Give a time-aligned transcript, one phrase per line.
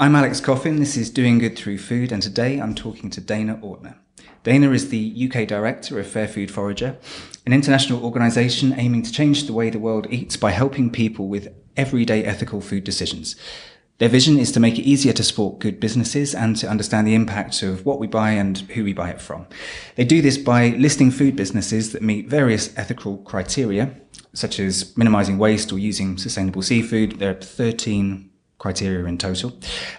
[0.00, 0.76] I'm Alex Coffin.
[0.76, 3.96] This is Doing Good Through Food, and today I'm talking to Dayna Ortner.
[4.42, 6.96] Dayna is the UK director of Fair Food Forager,
[7.44, 11.54] an international organisation aiming to change the way the world eats by helping people with
[11.76, 13.36] everyday ethical food decisions.
[13.98, 17.14] Their vision is to make it easier to support good businesses and to understand the
[17.14, 19.48] impact of what we buy and who we buy it from.
[19.96, 23.94] They do this by listing food businesses that meet various ethical criteria,
[24.32, 27.18] such as minimizing waste or using sustainable seafood.
[27.18, 28.29] There are 13
[28.60, 29.50] criteria in total.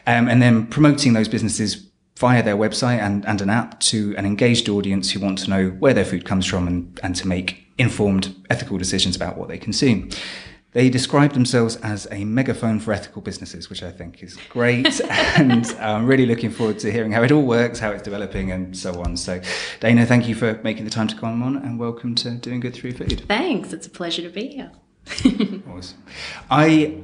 [0.07, 4.25] Um, and then promoting those businesses via their website and, and an app to an
[4.25, 7.65] engaged audience who want to know where their food comes from and, and to make
[7.79, 10.09] informed ethical decisions about what they consume.
[10.73, 15.01] They describe themselves as a megaphone for ethical businesses, which I think is great.
[15.37, 18.77] and I'm really looking forward to hearing how it all works, how it's developing, and
[18.77, 19.17] so on.
[19.17, 19.39] So,
[19.81, 22.75] Dayna, thank you for making the time to come on and welcome to Doing Good
[22.75, 23.25] Through Food.
[23.27, 23.73] Thanks.
[23.73, 24.71] It's a pleasure to be here.
[25.67, 26.03] awesome.
[26.49, 27.03] I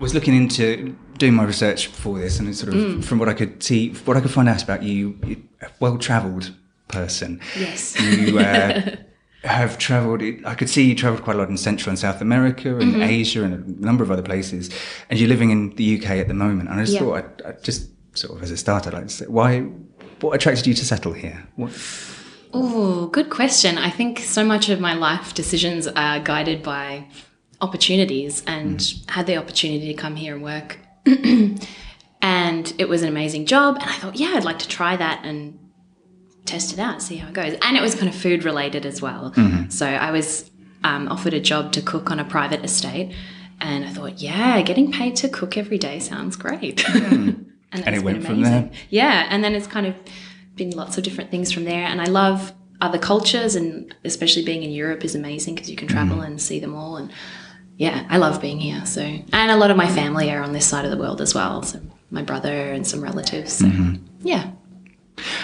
[0.00, 3.04] was looking into doing my research for this, and sort of mm.
[3.04, 5.18] from what I could see, what I could find out about you,
[5.62, 6.52] a well travelled
[6.88, 7.40] person.
[7.56, 8.00] Yes.
[8.00, 8.96] You, uh,
[9.44, 12.76] have traveled, I could see you traveled quite a lot in Central and South America
[12.76, 13.02] and mm-hmm.
[13.02, 14.70] Asia and a number of other places.
[15.08, 16.68] And you're living in the UK at the moment.
[16.68, 17.00] And I just yeah.
[17.00, 19.60] thought, I'd, I'd, just sort of as a start, I'd like to say, why,
[20.20, 21.46] what attracted you to settle here?
[21.56, 21.72] What?
[22.52, 23.78] Oh, good question.
[23.78, 27.06] I think so much of my life decisions are guided by
[27.62, 29.10] opportunities and mm.
[29.10, 30.78] had the opportunity to come here and work.
[32.22, 33.76] and it was an amazing job.
[33.80, 35.58] And I thought, yeah, I'd like to try that and
[36.44, 37.56] test it out, see how it goes.
[37.62, 39.32] And it was kind of food related as well.
[39.36, 39.70] Mm-hmm.
[39.70, 40.50] So I was
[40.84, 43.14] um, offered a job to cook on a private estate.
[43.60, 46.84] And I thought, yeah, getting paid to cook every day sounds great.
[47.70, 47.78] Mm.
[47.78, 48.34] and, and it went amazing.
[48.34, 48.70] from there.
[48.88, 49.28] Yeah.
[49.30, 49.94] And then it's kind of
[50.56, 51.84] been lots of different things from there.
[51.84, 55.86] And I love other cultures, and especially being in Europe is amazing because you can
[55.86, 56.26] travel mm.
[56.26, 56.96] and see them all.
[56.96, 57.12] And
[57.80, 58.84] yeah, I love being here.
[58.84, 61.34] So, and a lot of my family are on this side of the world as
[61.34, 61.62] well.
[61.62, 63.54] So, my brother and some relatives.
[63.54, 64.04] So, mm-hmm.
[64.20, 64.50] yeah.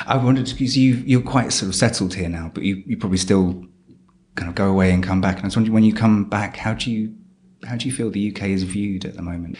[0.06, 3.16] I wondered because you you're quite sort of settled here now, but you, you probably
[3.16, 3.64] still
[4.34, 5.36] kind of go away and come back.
[5.36, 7.16] And I was wondering when you come back, how do you
[7.66, 9.56] how do you feel the UK is viewed at the moment?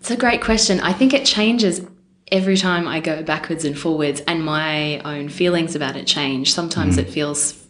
[0.00, 0.80] It's a great question.
[0.80, 1.86] I think it changes
[2.32, 6.54] every time I go backwards and forwards, and my own feelings about it change.
[6.54, 7.00] Sometimes mm.
[7.00, 7.63] it feels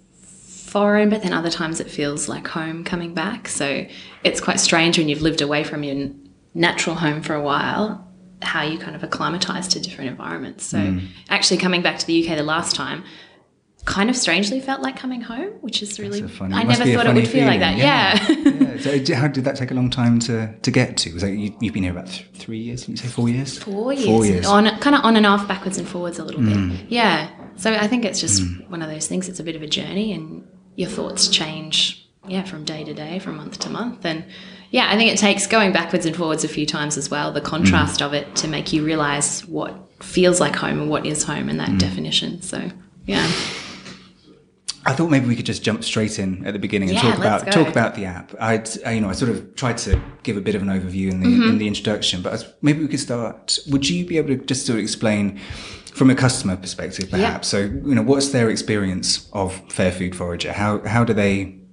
[0.75, 3.47] foreign, but then other times it feels like home coming back.
[3.47, 3.87] So
[4.25, 6.11] it's quite strange when you've lived away from your
[6.53, 8.01] natural home for a while
[8.43, 10.67] how you kind of acclimatize to different environments.
[10.67, 11.09] So mm.
[11.31, 13.05] actually coming back to the UK the last time
[13.85, 17.15] kind of strangely felt like coming home, which is really funny, I never thought it
[17.15, 17.77] would feel like that.
[17.77, 18.19] Yeah.
[18.29, 19.05] yeah.
[19.05, 21.13] So how did that take a long time to, to get to?
[21.13, 22.87] Was that you, have been here about th- three years?
[22.87, 23.59] Did you say four years?
[23.59, 24.07] Four years.
[24.07, 24.47] Four years.
[24.47, 26.71] On kind of on and off, backwards and forwards a little mm.
[26.71, 26.91] bit.
[26.91, 27.31] Yeah.
[27.57, 28.69] So I think it's just mm.
[28.69, 29.29] one of those things.
[29.29, 30.47] It's a bit of a journey, and
[30.77, 32.01] your thoughts change.
[32.27, 34.25] Yeah, from day to day, from month to month, and
[34.71, 37.41] yeah, I think it takes going backwards and forwards a few times as well, the
[37.41, 38.07] contrast mm.
[38.07, 41.61] of it to make you realize what feels like home and what is home and
[41.61, 41.79] that mm.
[41.79, 42.41] definition.
[42.41, 42.71] So,
[43.07, 43.31] yeah.
[44.87, 47.19] I thought maybe we could just jump straight in at the beginning and yeah, talk
[47.19, 48.35] about talk about the app.
[48.39, 51.21] I'd you know I sort of tried to give a bit of an overview in
[51.21, 51.51] the mm-hmm.
[51.51, 53.59] in the introduction, but maybe we could start.
[53.71, 55.41] Would you be able to just sort of explain
[55.95, 57.53] from a customer perspective, perhaps?
[57.53, 57.59] Yeah.
[57.59, 60.53] So you know, what's their experience of Fair Food Forager?
[60.53, 61.65] How how do they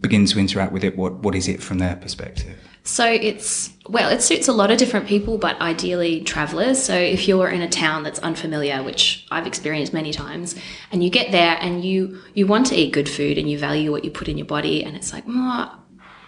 [0.00, 2.56] begin to interact with it, what what is it from their perspective?
[2.84, 6.80] So it's well, it suits a lot of different people, but ideally travelers.
[6.82, 10.54] So if you're in a town that's unfamiliar, which I've experienced many times,
[10.92, 13.90] and you get there and you you want to eat good food and you value
[13.90, 15.80] what you put in your body, and it's like, oh,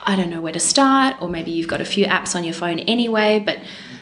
[0.02, 2.54] I don't know where to start, or maybe you've got a few apps on your
[2.54, 3.58] phone anyway, but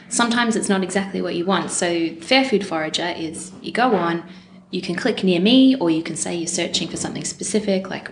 [0.09, 1.71] sometimes it's not exactly what you want.
[1.71, 4.27] So Fair Food Forager is you go on,
[4.71, 8.09] you can click near me, or you can say you're searching for something specific, like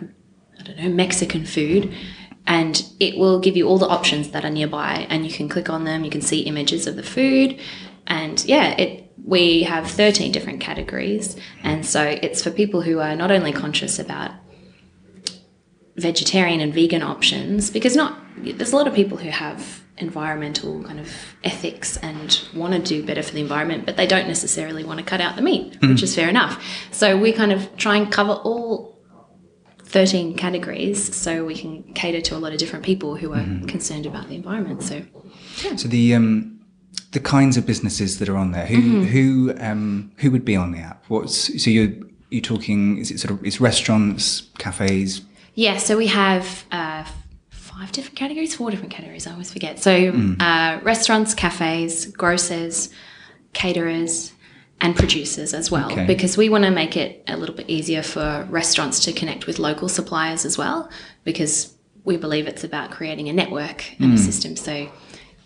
[0.59, 1.93] I don't know, Mexican food.
[2.47, 5.69] And it will give you all the options that are nearby, and you can click
[5.69, 6.03] on them.
[6.03, 7.59] You can see images of the food,
[8.05, 13.15] and yeah, it we have 13 different categories, and so it's for people who are
[13.15, 14.31] not only conscious about
[15.95, 20.99] vegetarian and vegan options, because not there's a lot of people who have environmental kind
[20.99, 21.09] of
[21.43, 25.05] ethics and want to do better for the environment, but they don't necessarily want to
[25.05, 25.89] cut out the meat, mm.
[25.89, 26.61] which is fair enough.
[26.91, 28.95] So we kind of try and cover all
[29.85, 33.65] 13 categories so we can cater to a lot of different people who are mm-hmm.
[33.65, 35.01] concerned about the environment so
[35.63, 35.75] yeah.
[35.75, 36.59] so the um
[37.11, 39.03] the kinds of businesses that are on there who mm-hmm.
[39.03, 41.93] who um who would be on the app what's so you're
[42.29, 45.21] you talking is it sort of it's restaurants cafes
[45.55, 47.03] yeah so we have uh,
[47.49, 50.41] five different categories four different categories i always forget so mm.
[50.41, 52.89] uh, restaurants cafes grocers
[53.53, 54.31] caterers
[54.81, 56.05] and producers as well okay.
[56.05, 59.57] because we want to make it a little bit easier for restaurants to connect with
[59.57, 60.89] local suppliers as well
[61.23, 61.73] because
[62.03, 64.15] we believe it's about creating a network and mm.
[64.15, 64.87] a system so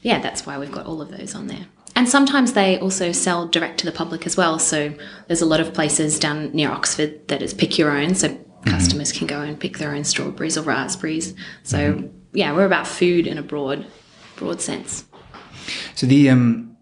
[0.01, 3.45] yeah that's why we've got all of those on there And sometimes they also sell
[3.45, 4.57] direct to the public as well.
[4.57, 4.93] So
[5.27, 8.15] there's a lot of places down near Oxford that is pick your own.
[8.15, 11.33] So customers can go and pick their own strawberries or raspberries.
[11.63, 13.85] So yeah, we're about food in a broad,
[14.35, 15.05] broad sense.
[15.95, 16.77] So the um,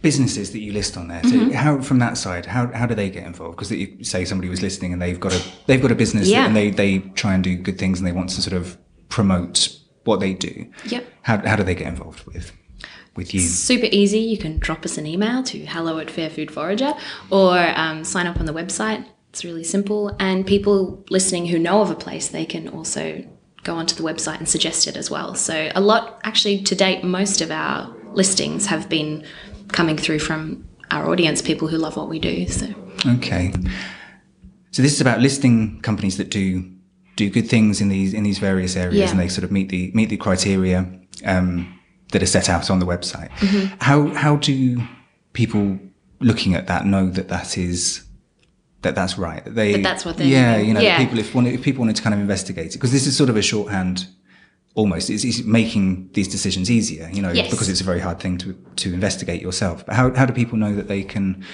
[0.00, 1.50] businesses that you list on there, so Mm-hmm.
[1.50, 3.56] how from that side, how, how do they get involved?
[3.56, 6.46] Because you say somebody was listening and they've got a they've got a business Yeah.
[6.46, 8.78] and they they try and do good things and they want to sort of
[9.08, 9.68] promote
[10.04, 10.66] what they do.
[10.86, 11.04] Yep.
[11.22, 12.52] How how do they get involved with
[13.14, 13.40] with you?
[13.40, 14.20] Super easy.
[14.20, 16.92] You can drop us an email to hello at Fair Food Forager
[17.30, 19.04] or um, sign up on the website.
[19.32, 20.14] It's really simple.
[20.20, 23.24] And people listening who know of a place, they can also
[23.64, 25.34] go onto the website and suggest it as well.
[25.34, 29.24] So, a lot, actually, to date, most of our listings have been
[29.68, 32.46] coming through from our audience, people who love what we do.
[32.46, 32.66] So,
[33.06, 33.52] Okay.
[34.70, 36.70] So this is about listing companies that do
[37.16, 39.10] do good things in these in these various areas, Yeah.
[39.10, 40.86] and they sort of meet the meet the criteria
[41.24, 41.78] um,
[42.12, 43.30] that are set out on the website.
[43.30, 43.74] Mm-hmm.
[43.80, 44.82] How how do
[45.32, 45.78] people
[46.20, 48.02] looking at that know that that is
[48.82, 49.42] that that's right?
[49.44, 50.68] They That that's what they're yeah, doing.
[50.68, 50.98] you know, Yeah.
[50.98, 53.30] people if wanted, if people wanted to kind of investigate it because this is sort
[53.30, 54.06] of a shorthand.
[54.74, 57.50] Almost, it's, it's making these decisions easier, you know, Yes.
[57.50, 59.84] because it's a very hard thing to to investigate yourself.
[59.84, 61.44] But how how do people know that they can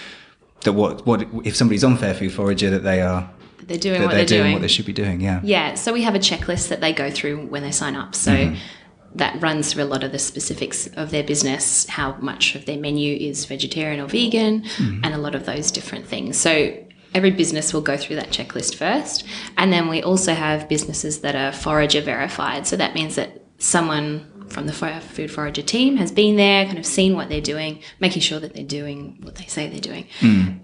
[0.62, 3.28] that what what if somebody's on Fair Food Forager that they are
[3.68, 5.20] they're doing that what they're, they're, doing, what they should be doing.
[5.20, 5.40] Yeah.
[5.42, 8.14] Yeah, so we have a checklist that they go through when they sign up.
[8.14, 8.56] So mm-hmm.
[9.16, 12.78] that runs through a lot of the specifics of their business, how much of their
[12.78, 15.04] menu is vegetarian or vegan, mm-hmm.
[15.04, 16.38] and a lot of those different things.
[16.38, 16.82] So
[17.14, 19.24] every business will go through that checklist first.
[19.56, 22.66] And then we also have businesses that are forager verified.
[22.66, 26.86] So that means that someone from the Food Forager team has been there, kind of
[26.86, 30.06] seen what they're doing, making sure that they're doing what they say they're doing.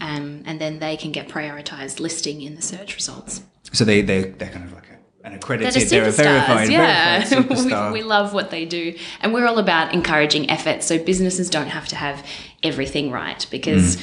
[0.00, 3.42] Um, and then they can get prioritized listing in the search results.
[3.72, 5.74] So they they they're kind of like a, an accredited.
[5.74, 7.24] They're, They're, a verified, yeah.
[7.24, 10.82] verified we, we love what they do, and we're all about encouraging effort.
[10.82, 12.26] So businesses don't have to have
[12.62, 13.98] everything right because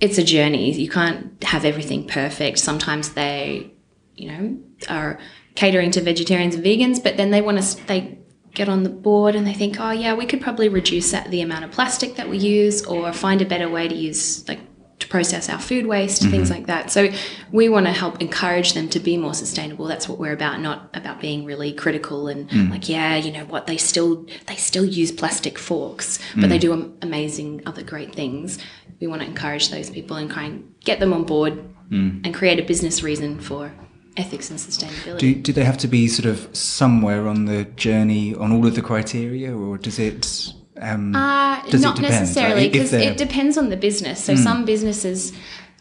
[0.00, 0.72] it's a journey.
[0.72, 2.58] You can't have everything perfect.
[2.58, 3.72] Sometimes they,
[4.14, 4.58] you know,
[4.88, 5.18] are
[5.54, 8.18] catering to vegetarians and vegans, but then they want to they
[8.54, 11.40] get on the board and they think, oh yeah, we could probably reduce that, the
[11.40, 14.60] amount of plastic that we use, or find a better way to use like
[15.08, 16.58] process our food waste, things mm-hmm.
[16.58, 16.90] like that.
[16.90, 17.10] So
[17.50, 19.86] we want to help encourage them to be more sustainable.
[19.86, 22.70] That's what we're about, not about being really critical and mm.
[22.70, 26.60] like, yeah, you know what, they still they still use plastic forks, but they mm.
[26.60, 28.58] do amazing other great things.
[29.00, 31.54] We want to encourage those people and try and get them on board
[31.90, 32.24] mm.
[32.24, 33.72] and create a business reason for
[34.16, 35.18] ethics and sustainability.
[35.18, 38.74] do do they have to be sort of somewhere on the journey on all of
[38.74, 40.52] the criteria, or does it?
[40.80, 42.96] Um, Uh, not necessarily, because Hmm.
[43.00, 44.22] it depends on the business.
[44.24, 45.32] So some businesses,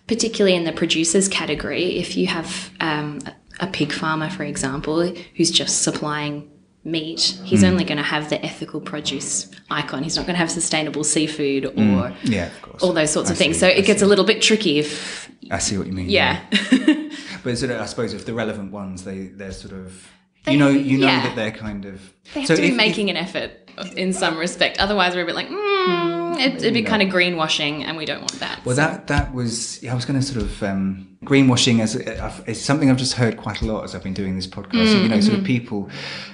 [0.08, 3.20] particularly in the producers category, if you have um,
[3.60, 6.50] a, pig farmer, for example, who's just supplying
[6.84, 7.68] meat, he's Hmm.
[7.68, 10.04] only going to have the ethical produce icon.
[10.04, 12.82] He's not going to have sustainable seafood or yeah, of course.
[12.84, 13.34] all those sorts Hmm.
[13.34, 13.60] I of things.
[13.60, 14.06] so I it gets see.
[14.06, 16.10] a little bit tricky if, I see what you mean.
[16.10, 16.40] yeah.
[17.44, 20.08] but sort of, I suppose if the relevant ones, they they're sort of.
[20.46, 21.24] They- you know, you know yeah.
[21.24, 22.00] that they're kind of.
[22.34, 23.52] They have so to be if- if- making an effort
[23.96, 24.80] in some respect.
[24.80, 28.20] Otherwise, we're a bit like, mm, it, it'd be kind of greenwashing, and we don't
[28.22, 28.64] want that.
[28.66, 32.44] Well, that that was yeah, I was going to sort of um, greenwashing as I've-
[32.48, 34.92] it's something I've just heard quite a lot as I've been doing this podcast.
[34.92, 35.90] So, you know, sort of people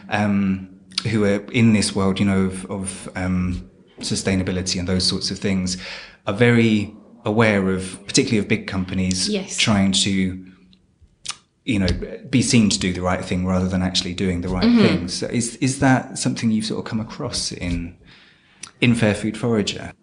[0.10, 0.70] um,
[1.10, 3.70] who are in this world, you know, of, of um,
[4.00, 5.78] sustainability and those sorts of things,
[6.28, 6.94] are very
[7.26, 9.58] aware of, particularly of big companies, Yes.
[9.58, 10.46] trying to.
[11.66, 11.88] You know,
[12.30, 14.86] be seen to do the right thing rather than actually doing the right mm-hmm.
[14.86, 15.08] thing.
[15.08, 17.98] So, is is that something you've sort of come across in
[18.82, 19.94] in Fair Food Forager?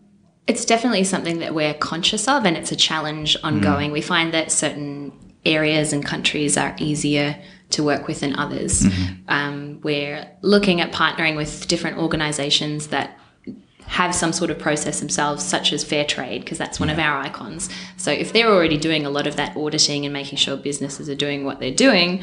[0.46, 3.44] It's definitely something that we're conscious of, and it's a challenge mm.
[3.44, 3.92] ongoing.
[3.92, 5.12] We find that certain
[5.44, 7.36] areas and countries are easier
[7.70, 8.82] to work with than others.
[8.82, 9.14] Mm-hmm.
[9.28, 13.19] Um, we're looking at partnering with different organizations that
[13.90, 17.18] have some sort of process themselves, such as fair trade, because that's one of our
[17.18, 17.68] icons.
[17.96, 21.16] So if they're already doing a lot of that auditing and making sure businesses are
[21.16, 22.22] doing what they're doing,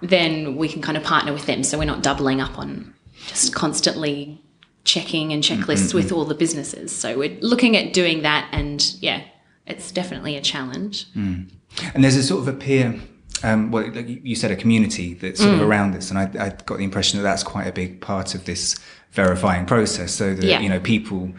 [0.00, 1.64] then we can kind of partner with them.
[1.64, 2.94] So we're not doubling up on
[3.26, 4.40] just constantly
[4.84, 5.96] checking and mm-hmm, checklists mm-hmm.
[5.96, 6.94] with all the businesses.
[6.94, 9.24] So we're looking at doing that, and yeah,
[9.66, 11.12] it's definitely a challenge.
[11.14, 11.50] Mm.
[11.92, 13.00] And there's a sort of a peer,
[13.42, 15.66] um, well, like you said, a community that's sort of mm.
[15.66, 18.44] around this, and I, I got the impression that that's quite a big part of
[18.44, 18.78] this
[19.12, 20.12] verifying process.
[20.14, 20.60] So that Yeah.
[20.60, 21.32] you know people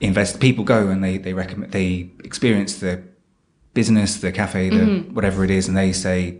[0.00, 3.02] invest, people go and they they recommend, they experience the
[3.74, 5.14] business, the cafe, the mm-hmm.
[5.14, 6.38] whatever it is, and they say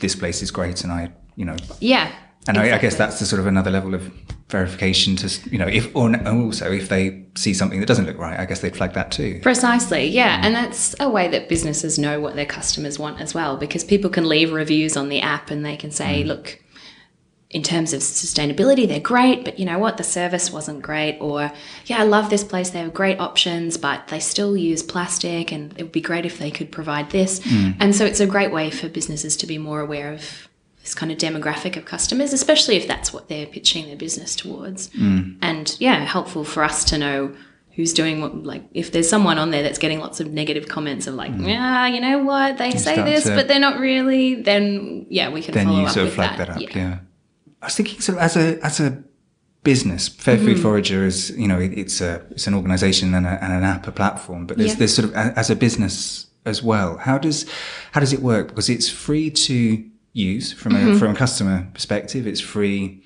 [0.00, 2.10] this place is great, and I, you know, Yeah.
[2.48, 4.10] and I, I guess that's the sort of another level of
[4.48, 8.38] verification to, you know, if or also if they see something that doesn't look right,
[8.38, 9.40] I guess they'd flag that too.
[9.42, 10.40] Precisely, yeah.
[10.42, 14.08] And that's a way that businesses know what their customers want as well, because people
[14.08, 16.26] can leave reviews on the app and they can say, mm.
[16.26, 16.62] look,
[17.56, 19.96] in terms of sustainability, they're great, but you know what?
[19.96, 21.16] The service wasn't great.
[21.22, 21.50] Or,
[21.86, 22.68] yeah, I love this place.
[22.68, 26.38] They have great options, but they still use plastic and it would be great if
[26.38, 27.42] they could provide this.
[27.42, 27.70] Hmm.
[27.80, 30.48] And so it's a great way for businesses to be more aware of
[30.82, 34.92] this kind of demographic of customers, especially if that's what they're pitching their business towards.
[34.92, 35.36] Hmm.
[35.40, 37.34] And yeah, helpful for us to know
[37.74, 41.06] who's doing what like if there's someone on there that's getting lots of negative comments
[41.06, 41.44] of like hmm.
[41.44, 45.42] yeah you know what they say this to- but they're not really then yeah we
[45.42, 46.62] can then follow you up sort of flag that, that, up.
[46.62, 46.68] Yeah.
[46.74, 46.98] Yeah.
[47.62, 49.02] I was thinking sort of as a as a
[49.62, 50.46] business, Fair Mm-hmm.
[50.46, 53.64] Food Forager is you know it, it's a it's an organisation and, a, and an
[53.64, 54.78] app, a platform, but there's Yeah.
[54.80, 56.96] there's sort of a- as a business as well.
[56.98, 57.46] How does
[57.92, 58.48] how does it work?
[58.48, 60.98] Because it's free to use from a Mm-hmm.
[60.98, 62.26] from a customer perspective.
[62.26, 63.02] It's free.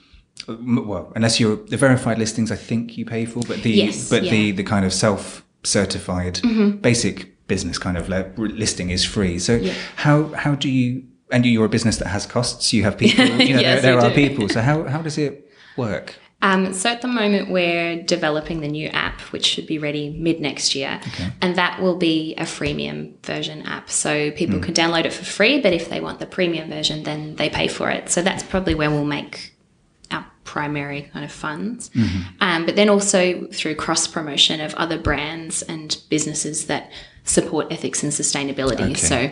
[0.48, 4.22] Well, unless you're the verified listings, I think you pay for, but the Yes, but
[4.22, 4.32] the yeah.
[4.34, 4.56] Mm-hmm.
[4.56, 6.40] the kind of self certified
[6.82, 9.38] basic business kind of le- listing is free.
[9.38, 9.60] So
[9.96, 11.02] how how do you
[11.32, 12.72] and you're a business that has costs.
[12.72, 13.24] You have people.
[13.24, 14.14] You know, Yes, there, there are do.
[14.28, 14.48] people.
[14.48, 16.16] So how how does it work?
[16.42, 20.40] Um, so at the moment, we're developing the new app, which should be ready mid
[20.40, 20.98] next year,
[21.42, 23.90] and that will be a freemium version app.
[23.90, 27.36] So people can download it for free, but if they want the premium version, then
[27.36, 28.08] they pay for it.
[28.08, 29.52] So that's probably where we'll make
[30.10, 31.90] our primary kind of funds.
[32.40, 36.90] Um, but then also through cross promotion of other brands and businesses that
[37.24, 38.92] support ethics and sustainability.
[38.92, 38.94] Okay.
[38.94, 39.30] So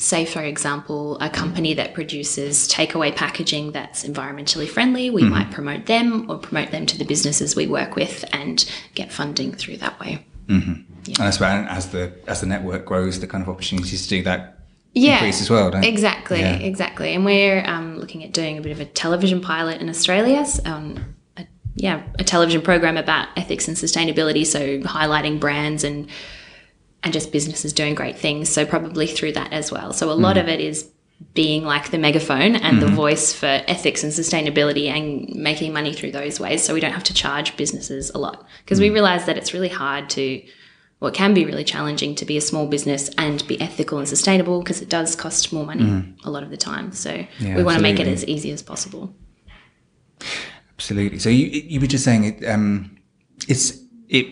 [0.00, 5.84] say for example a company that produces takeaway packaging that's environmentally friendly we might promote
[5.84, 8.64] them or promote them to the businesses we work with and
[8.94, 10.24] get funding through that way.
[11.06, 14.22] And that's why as the as the network grows, the kind of opportunities to do
[14.24, 14.58] that
[14.94, 15.70] yeah increase as well.
[15.70, 16.56] Don't exactly Yeah.
[16.56, 17.14] exactly.
[17.14, 21.14] And we're um, looking at doing a bit of a television pilot in australia um,
[21.36, 26.08] a, yeah a television program about ethics and sustainability so highlighting brands and
[27.02, 30.36] and just businesses doing great things so probably through that as well so a lot
[30.36, 30.40] Mm.
[30.42, 30.88] of it is
[31.34, 32.80] being like the megaphone and Mm-hmm.
[32.80, 36.92] the voice for ethics and sustainability and making money through those ways so we don't
[36.92, 38.82] have to charge businesses a lot because Mm.
[38.82, 40.42] we realize that it's really hard to
[41.00, 44.06] well, it can be really challenging to be a small business and be ethical and
[44.06, 46.92] sustainable because it does cost more money a lot of the time.
[46.92, 47.26] So Mm.
[47.38, 49.14] Yeah, we want to make it as easy as possible.
[50.78, 51.18] Absolutely.
[51.18, 52.44] So you you were just saying it.
[52.46, 52.98] Um,
[53.48, 53.78] it's
[54.08, 54.26] it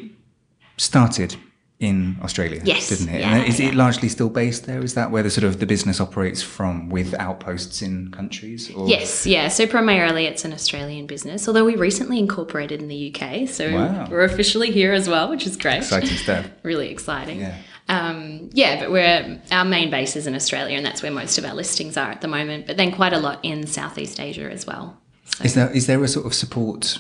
[0.76, 1.37] started
[1.80, 3.20] in Australia, Yes, didn't it?
[3.20, 3.68] yeah, and is yeah.
[3.68, 4.82] it largely still based there?
[4.82, 8.68] Is that where the sort of the business operates from, with outposts in countries?
[8.75, 8.88] Or?
[8.88, 9.47] Yes, yeah.
[9.47, 13.49] So primarily it's an Australian business, although we recently incorporated in the UK.
[13.49, 14.08] So Wow.
[14.11, 15.78] we're officially here as well, which is great.
[15.78, 16.47] Exciting stuff.
[16.64, 17.40] Really exciting.
[17.40, 17.56] Yeah.
[17.88, 21.44] Um, yeah, but we're our main base is in Australia, and that's where most of
[21.47, 22.66] our listings are at the moment.
[22.66, 24.99] But then quite a lot in Southeast Asia as well.
[25.37, 26.99] So, Is there is there a sort of support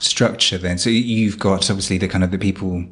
[0.00, 0.78] structure then?
[0.78, 2.86] So you've got obviously the kind of the people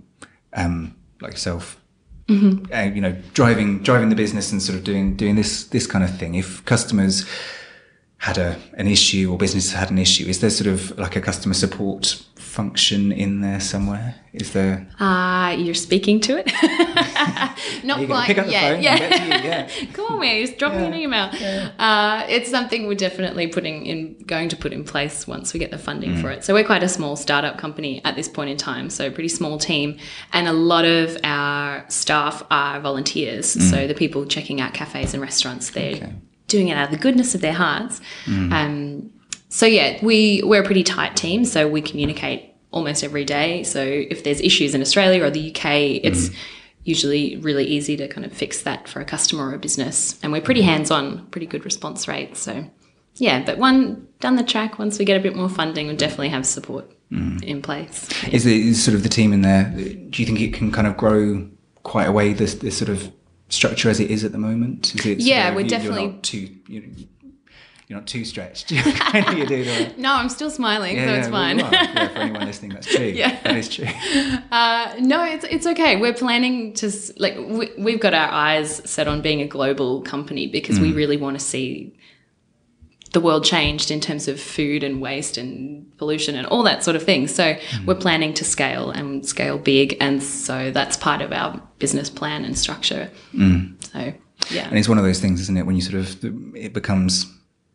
[0.52, 1.80] um, like yourself,
[2.28, 2.72] Mm-hmm.
[2.72, 6.02] uh, you know, driving driving the business and sort of doing doing this this kind
[6.02, 6.34] of thing.
[6.34, 7.26] If customers
[8.16, 11.20] had a an issue or business had an issue, is there sort of like a
[11.20, 14.14] customer support function in there somewhere?
[14.32, 14.86] Is there?
[15.00, 16.46] uh, you're speaking to it.
[17.84, 18.72] Not You quite pick up the yet.
[18.74, 18.90] phone yeah.
[18.96, 19.50] and get to you.
[19.50, 19.92] Yeah.
[19.92, 21.30] Come on, man, just drop me an email.
[21.78, 25.70] Uh, it's something we're definitely putting in, going to put in place once we get
[25.70, 26.44] the funding for it.
[26.44, 29.58] So we're quite a small startup company at this point in time, so pretty small
[29.58, 29.98] team,
[30.32, 33.46] and a lot of our staff are volunteers.
[33.70, 36.12] So the people checking out cafes and restaurants, they're
[36.48, 38.00] doing it out of the goodness of their hearts.
[38.26, 39.10] Um,
[39.54, 43.62] so yeah, we we're a pretty tight team, so we communicate almost every day.
[43.62, 45.64] So if there's issues in Australia or the UK,
[46.02, 46.38] it's mm-hmm.
[46.82, 50.18] usually really easy to kind of fix that for a customer or a business.
[50.24, 52.36] And we're pretty hands-on, pretty good response rate.
[52.36, 52.68] So
[53.14, 56.30] yeah, but one down the track, once we get a bit more funding, we'll definitely
[56.30, 57.38] have support mm-hmm.
[57.44, 58.08] in place.
[58.32, 59.72] Is it is sort of the team in there?
[59.76, 61.48] Do you think it can kind of grow
[61.84, 62.32] quite away?
[62.32, 63.12] This this sort of
[63.50, 64.96] structure as it is at the moment.
[64.96, 65.20] Is it?
[65.20, 66.48] Yeah, we're you- definitely- not too.
[66.66, 66.88] You know,
[67.88, 68.70] you're not too stretched.
[68.70, 68.82] you
[69.46, 71.60] do the, No, I'm still smiling, Yeah, so yeah, it's well, fine.
[71.60, 71.72] are.
[71.72, 73.04] Yeah, for anyone listening, that's true.
[73.14, 73.38] Yeah.
[73.42, 73.86] that is true.
[74.50, 75.96] Uh, no, it's it's okay.
[75.96, 80.46] We're planning to like we, we've got our eyes set on being a global company
[80.46, 80.96] because we mm.
[80.96, 81.96] really want to see
[83.12, 86.96] the world changed in terms of food and waste and pollution and all that sort
[86.96, 87.26] of thing.
[87.26, 87.86] So mm.
[87.86, 92.44] we're planning to scale and scale big, and so that's part of our business plan
[92.44, 93.10] and structure.
[93.34, 93.84] Mm.
[93.84, 94.14] So
[94.50, 95.66] yeah, And it's one of those things, isn't it?
[95.66, 96.24] When you sort of
[96.56, 97.33] it becomes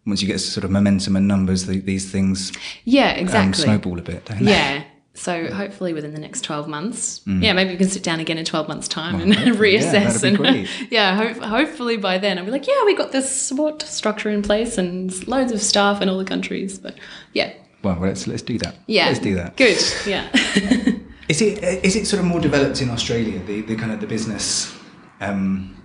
[0.10, 2.52] once you get sort of momentum and numbers, the, these things
[2.86, 3.64] yeah, um, exactly.
[3.64, 4.52] snowball a bit, don't they?
[4.52, 4.84] Yeah.
[5.16, 8.46] So hopefully within the next 12 months, yeah, maybe we can sit down again in
[8.46, 9.36] 12 months time and Mm.
[9.46, 10.22] hopefully, yeah, reassess.
[10.22, 13.82] be and yeah, ho- hopefully by then I'll be like, yeah, we got this support
[13.82, 16.80] structure in place and loads of staff in all the countries.
[16.80, 16.96] But
[17.34, 17.52] yeah,
[17.84, 18.76] Well, let's let's do that.
[18.88, 19.08] yeah.
[19.08, 19.58] let's do that.
[19.58, 19.78] Good.
[20.08, 20.30] Yeah.
[21.28, 23.38] Is it is it sort of more developed in Australia?
[23.46, 24.74] The the kind of the business,
[25.22, 25.76] um,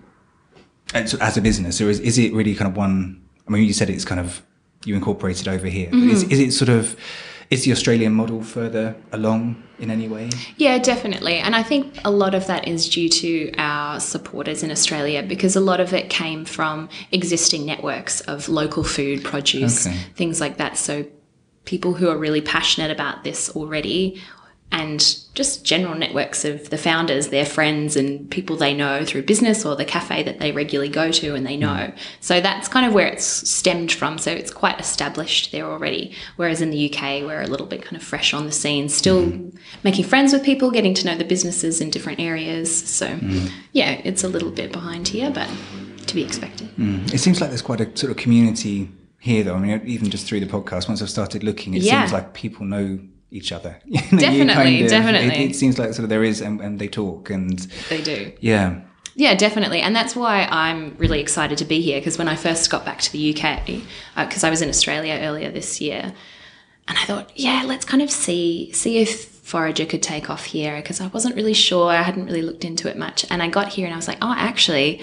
[0.94, 3.20] as, as a business, or is is it really kind of one?
[3.46, 4.42] I mean, you said it's kind of
[4.84, 5.88] you incorporated over here.
[5.88, 6.10] Mm-hmm.
[6.10, 6.96] Is, is it sort of
[7.50, 10.30] is the Australian model further along in any way?
[10.56, 11.34] Yeah, definitely.
[11.36, 15.54] And I think a lot of that is due to our supporters in Australia because
[15.56, 19.96] a lot of it came from existing networks of local food, produce, Okay.
[20.16, 20.78] things like that.
[20.78, 21.06] So
[21.64, 24.20] people who are really passionate about this already
[24.74, 29.64] and just general networks of the founders, their friends and people they know through business
[29.64, 31.60] or the cafe that they regularly go to and they mm.
[31.60, 31.92] know.
[32.18, 34.18] So that's kind of where it's stemmed from.
[34.18, 36.12] So it's quite established there already.
[36.34, 39.26] Whereas in the UK, we're a little bit kind of fresh on the scene, still
[39.26, 39.56] mm.
[39.84, 42.76] making friends with people, getting to know the businesses in different areas.
[42.76, 43.52] So mm.
[43.72, 45.48] yeah, it's a little bit behind here, but
[46.08, 46.68] to be expected.
[46.76, 48.90] It seems like there's quite a sort of community
[49.20, 49.54] here, though.
[49.54, 52.00] I mean, even just through the podcast, once I've started looking, it Yeah.
[52.02, 52.98] seems like people know
[53.34, 53.76] each other.
[53.84, 55.44] You know, Definitely, definitely.
[55.44, 58.32] It, it seems like sort of there is, and, and they talk, and They do.
[58.40, 58.80] yeah,
[59.16, 59.80] Yeah, definitely.
[59.80, 63.00] And that's why I'm really excited to be here because when I first got back
[63.02, 63.66] to the UK,
[64.16, 66.14] because uh, I was in Australia earlier this year,
[66.86, 70.76] and I thought, yeah, let's kind of see see if Forager could take off here
[70.76, 71.90] because I wasn't really sure.
[71.90, 73.26] I hadn't really looked into it much.
[73.30, 75.02] And I got here and I was like, oh, actually,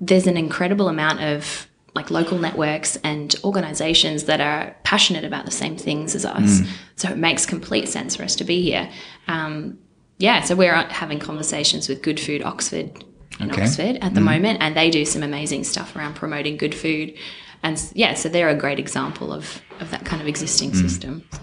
[0.00, 5.50] there's an incredible amount of like local networks and organizations that are passionate about the
[5.50, 6.60] same things as us.
[6.60, 6.68] Mm.
[6.96, 8.88] So it makes complete sense for us to be here.
[9.28, 9.78] Um,
[10.18, 13.04] yeah, so we're having conversations with Good Food Oxford
[13.40, 13.62] in Okay.
[13.62, 14.24] Oxford at the mm-hmm.
[14.24, 17.14] moment, and they do some amazing stuff around promoting good food.
[17.62, 20.76] And yeah, so they're a great example of, of that kind of existing mm.
[20.76, 21.24] system.
[21.32, 21.40] So.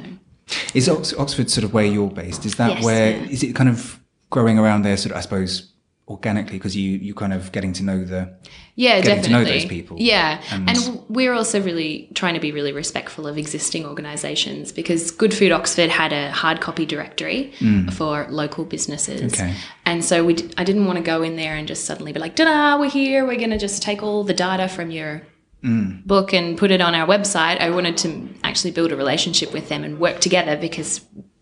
[0.74, 2.46] is Ox- Oxford sort of where you're based?
[2.46, 3.50] Is that Yes, where is yeah.
[3.50, 4.00] it kind of
[4.30, 4.96] growing around there?
[4.96, 5.74] Sort of, I suppose,
[6.08, 8.34] organically because you you kind of getting to know the
[8.76, 9.98] Yeah, getting to know those people.
[10.00, 15.12] Yeah, And- and, we're also really trying to be really respectful of existing organisations because
[15.12, 17.52] Good Food Oxford had a hard copy directory
[17.92, 19.34] for local businesses, Mm.
[19.34, 19.54] Okay.
[19.86, 22.20] and so we d- I didn't want to go in there and just suddenly be
[22.20, 23.26] like, "Ta-da, we're here!
[23.26, 25.24] We're going to just take all the data from your."
[25.64, 26.06] Mm.
[26.06, 27.60] Book and put it on our website.
[27.60, 28.10] I wanted to
[28.44, 31.02] actually build a relationship with them and work together because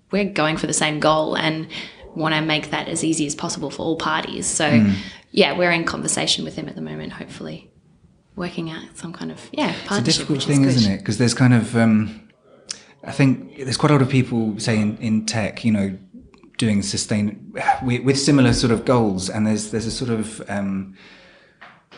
[0.09, 1.67] we're going for the same goal and
[2.15, 4.45] want to make that as easy as possible for all parties.
[4.47, 4.93] So, Mm.
[5.31, 7.69] yeah, we're in conversation with them at the moment, hopefully
[8.35, 10.27] working out some kind of yeah It's a partnership.
[10.27, 10.97] difficult thing, is isn't it?
[10.97, 12.21] Because there's kind of, um,
[13.03, 15.97] I think there's quite a lot of people say in, in tech, you know,
[16.57, 20.95] doing sustain with, with similar sort of goals, and there's there's a sort of um,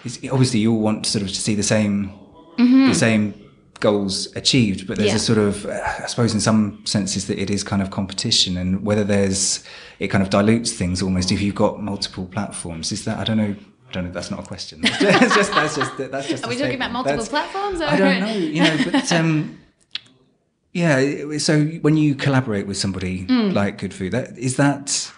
[0.03, 2.11] it's, obviously you all want sort of to see the same
[2.57, 3.33] the same
[3.79, 5.15] goals achieved, but there's Yeah.
[5.15, 8.83] a sort of I suppose in some senses that it is kind of competition, and
[8.83, 9.63] whether there's
[9.99, 12.91] it kind of dilutes things almost if you've got multiple platforms.
[12.91, 13.55] Is that I don't know.
[13.89, 14.11] I don't know.
[14.11, 14.81] That's not a question.
[14.99, 16.43] That's just that's just that's just.
[16.43, 17.79] Are we talking about multiple That's- platforms?
[17.81, 17.85] Or?
[17.85, 19.57] I don't know, you know, but um,
[20.73, 21.37] yeah.
[21.37, 23.51] So when you collaborate with somebody Hmm.
[23.51, 25.11] like Good Food, that is that.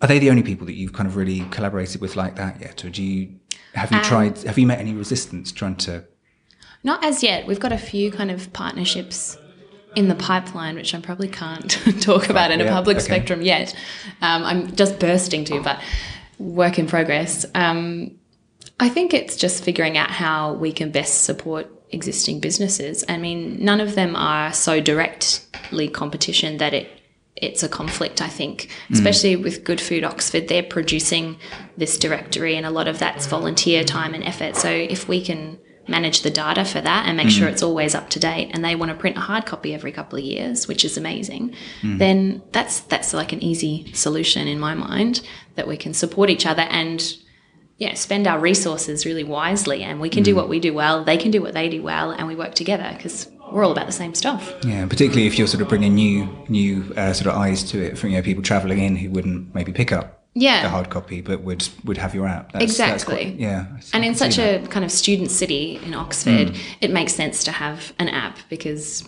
[0.00, 2.84] Are they the only people that you've kind of really collaborated with like that yet,
[2.84, 3.36] or do you
[3.74, 4.38] have you Um, tried?
[4.42, 6.04] Have you met any resistance trying to?
[6.84, 7.46] Not as yet.
[7.46, 9.38] We've got a few kind of partnerships
[9.94, 13.04] in the pipeline, which I probably can't talk about in a public okay.
[13.04, 13.74] spectrum yet.
[14.20, 15.80] Um, I'm just bursting to, but
[16.38, 17.44] work in progress.
[17.54, 18.18] Um,
[18.80, 23.04] I think it's just figuring out how we can best support existing businesses.
[23.08, 26.88] I mean, none of them are so directly competition that it
[27.34, 30.48] it's a conflict, I think, especially with Good Food Oxford.
[30.48, 31.38] They're producing
[31.76, 34.54] this directory, and a lot of that's volunteer time and effort.
[34.54, 37.52] So if we can manage the data for that and make sure mm.
[37.52, 40.18] it's always up to date, and they want to print a hard copy every couple
[40.18, 41.98] of years, which is amazing, mm.
[41.98, 45.20] then that's that's like an easy solution in my mind
[45.54, 47.16] that we can support each other and
[47.78, 50.36] yeah, spend our resources really wisely, and we can do mm.
[50.36, 51.04] what we do well.
[51.04, 53.86] They can do what they do well, and we work together because we're all about
[53.86, 54.54] the same stuff.
[54.64, 57.98] Yeah, particularly if you're sort of bringing new new uh, sort of eyes to it
[57.98, 60.62] from you know people travelling in who wouldn't maybe pick up Yeah.
[60.62, 62.52] the hard copy but would would have your app.
[62.52, 63.24] That's, that's Exactly.
[63.32, 67.44] quite- yeah, And in such a kind of student city in Oxford, it makes sense
[67.44, 69.06] to have an app because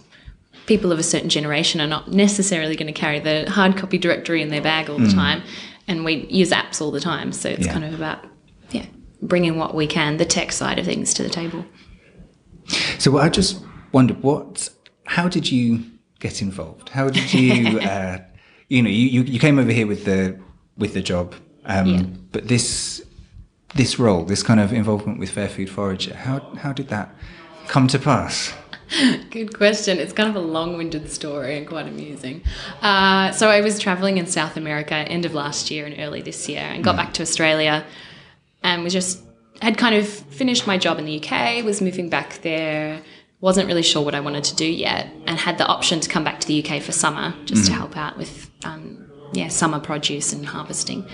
[0.67, 4.43] people of a certain generation are not necessarily going to carry the hard copy directory
[4.43, 5.43] in their bag all the time.
[5.89, 7.33] And we use apps all the time.
[7.33, 7.73] So it's Yeah.
[7.73, 8.25] kind of about,
[8.71, 8.87] yeah,
[9.23, 11.65] bringing what we can, the tech side of things, to the table.
[12.99, 14.69] So I just wondered what,
[15.05, 15.85] how did you
[16.21, 16.89] get involved?
[16.91, 18.19] How did you, uh,
[18.69, 20.39] you know, you, you came over here with the
[20.77, 21.35] with the job,
[21.67, 22.03] um, Yeah.
[22.33, 23.03] but this
[23.77, 27.15] this role, this kind of involvement with Fair Food Forager, how how did that
[27.67, 28.53] come to pass?
[29.31, 29.99] Good question.
[29.99, 32.43] It's kind of a long winded story and quite amusing.
[32.83, 36.49] Uh, so, I was traveling in South America end of last year and early this
[36.49, 37.85] year and got back to Australia
[38.63, 39.21] and was just
[39.63, 43.01] had kind of finished my job in the UK, was moving back there,
[43.41, 46.23] wasn't really sure what I wanted to do yet, and had the option to come
[46.23, 49.04] back to the UK for summer just to help out with um,
[49.35, 51.07] yeah summer produce and harvesting.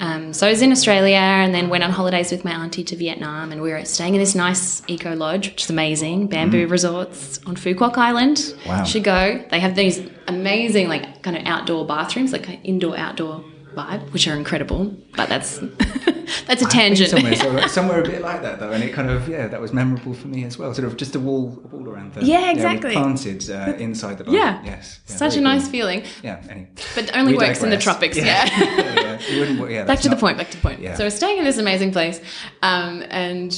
[0.00, 2.96] Um, so I was in Australia and then went on holidays with my auntie to
[2.96, 6.26] Vietnam, and we were staying in this nice eco lodge, which is amazing.
[6.26, 8.38] Bamboo resorts on Phu Quoc Island.
[8.38, 8.66] Mm.
[8.66, 8.84] Wow.
[8.84, 9.44] Should go.
[9.50, 14.34] They have these amazing, like, kind of outdoor bathrooms, like indoor outdoor vibe, which are
[14.36, 14.94] incredible.
[15.16, 15.58] But that's
[16.46, 17.10] that's a tangent.
[17.10, 19.72] Somewhere, so- somewhere a bit like that though, and it kind of yeah, that was
[19.72, 20.72] memorable for me as well.
[20.74, 22.92] Sort of just a wall, a wall around the Yeah, exactly.
[22.92, 24.34] planted uh, inside the bar.
[24.34, 24.62] yeah.
[24.64, 25.70] yes, yeah, Such a nice cool.
[25.72, 26.04] feeling.
[26.22, 26.70] Yeah, anyway.
[26.94, 28.24] But only We works in the tropics, yeah.
[28.24, 29.20] yeah, yeah.
[29.30, 30.94] You wouldn't wa- yeah, back to the point back to the point Yeah.
[30.96, 32.20] so we're staying in this amazing place
[32.62, 33.52] um, and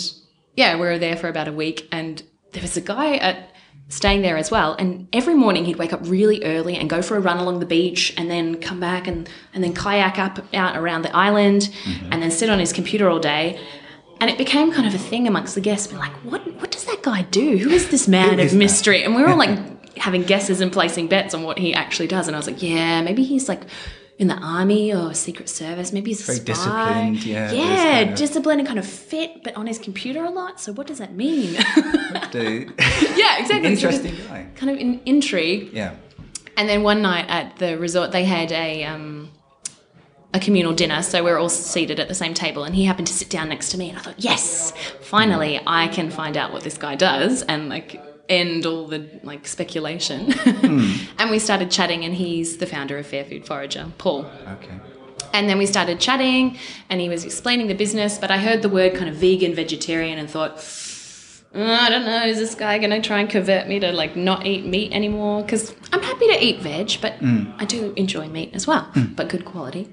[0.57, 2.23] yeah we were there for about a week and
[2.53, 3.51] there was a guy at
[3.89, 4.75] staying there as well.
[4.79, 7.67] And every morning he'd wake up really early and go for a run along the
[7.67, 12.13] beach and then come back and, and then kayak up out around the island Mm-hmm.
[12.13, 13.61] and then sit on his computer all day.
[14.21, 16.85] And it became kind of a thing amongst the guests We're like what what does
[16.87, 17.59] that guy do?
[17.59, 18.59] Who is this man of is that?
[18.59, 19.03] mystery?
[19.05, 22.27] And we were all like having guesses and placing bets on what he actually does.
[22.27, 23.63] And i was like yeah maybe he's like
[24.19, 26.45] in the army or secret service maybe he's a Very spy.
[26.53, 30.31] disciplined, yeah, yeah kind of- disciplined and kind of fit but on his computer a
[30.31, 30.61] lot.
[30.61, 31.55] So what does that mean?
[32.35, 33.77] Yeah exactly.
[33.77, 34.47] So interesting guy.
[34.57, 35.71] kind of in intrigue.
[35.73, 35.95] Yeah.
[36.57, 39.31] and then one night at the resort, they had a um,
[40.33, 43.13] a communal dinner, so we're all seated at the same table, and he happened to
[43.13, 46.65] sit down next to me, and I thought, yes, finally, I can find out what
[46.65, 50.33] this guy does, and like end all the like speculation.
[51.19, 54.27] and we started chatting, and he's the founder of Fair Food Forager, Paul.
[54.49, 54.75] Okay.
[55.33, 56.59] And then we started chatting,
[56.89, 58.19] and he was explaining the business.
[58.19, 60.61] But I heard the word kind of vegan, vegetarian, and thought, "Uh,
[61.55, 64.17] Mm, I don't know, is this guy going to try and convert me to like
[64.17, 65.43] not eat meat anymore?
[65.43, 67.55] Because I'm happy to eat veg, but mm.
[67.59, 69.15] I do enjoy meat as well, mm.
[69.15, 69.89] but good quality.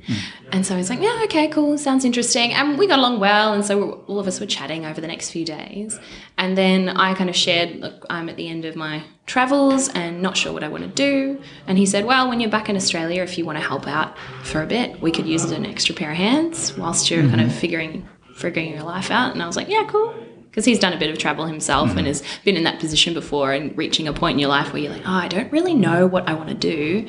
[0.51, 2.51] And so I was like, yeah, okay, cool, sounds interesting.
[2.51, 5.29] And we got along well, and so all of us were chatting over the next
[5.29, 5.99] few days.
[6.39, 10.19] And then I kind of shared, look, I'm at the end of my travels and
[10.19, 11.39] not sure what I want to do.
[11.67, 14.17] And he said, well, when you're back in Australia, if you want to help out
[14.43, 17.49] for a bit, we could use an extra pair of hands whilst you're kind of
[17.49, 17.59] mm-hmm.
[17.59, 19.33] figuring figuring your life out.
[19.33, 20.15] And I was like, yeah, cool.
[20.51, 22.07] Because he's done a bit of travel himself and mm-hmm.
[22.07, 24.91] has been in that position before and reaching a point in your life where you're
[24.91, 27.07] like, oh, I don't really know what I want to do.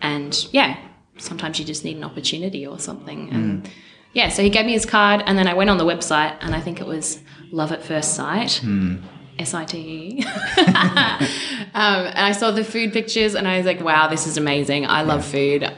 [0.00, 0.76] And yeah,
[1.16, 3.30] sometimes you just need an opportunity or something.
[3.30, 3.70] And mm.
[4.14, 6.56] yeah, so he gave me his card and then I went on the website and
[6.56, 8.60] I think it was Love at First Sight.
[8.64, 9.00] Mm.
[9.38, 10.24] S I T E.
[11.76, 14.86] Um, and I saw the food pictures and I was like, wow, this is amazing.
[14.86, 15.70] I love food.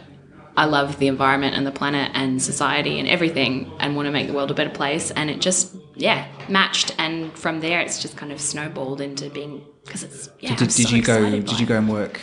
[0.63, 4.27] I love the environment and the planet and society and everything and want to make
[4.27, 5.11] the world a better place.
[5.13, 6.95] And it just, yeah, matched.
[6.99, 10.51] And from there, it's just kind of snowballed into being, because it's, yeah.
[10.57, 11.31] Did, did so you go?
[11.31, 12.21] Did you go and work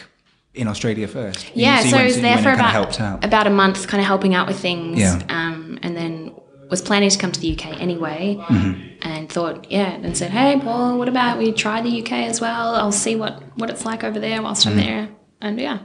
[0.53, 1.39] in Australia first?
[1.55, 3.23] Yeah, you so I was there for about helped out.
[3.23, 4.99] about a month, kind of helping out with things.
[4.99, 5.21] Yeah.
[5.29, 6.35] Um, and then
[6.69, 9.07] was planning to come to the UK anyway, Mm-hmm.
[9.09, 12.75] and thought, yeah, and said, hey, Paul, what about we try the UK as well?
[12.75, 14.71] I'll see what what it's like over there whilst Mm.
[14.71, 15.09] I'm there.
[15.41, 15.79] And yeah,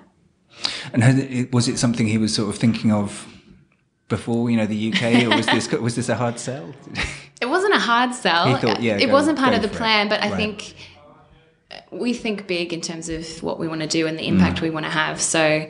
[0.92, 3.26] And had was it something he was sort of thinking of
[4.08, 4.50] before?
[4.50, 6.72] You know, the UK, or was this was this a hard sell?
[7.40, 8.54] it wasn't a hard sell.
[8.54, 9.78] He thought, yeah, it go- wasn't part of the for it.
[9.78, 10.36] plan, but I Right.
[10.36, 10.74] think
[11.92, 14.62] we think big in terms of what we want to do and the impact Mm.
[14.62, 15.20] we want to have.
[15.20, 15.68] So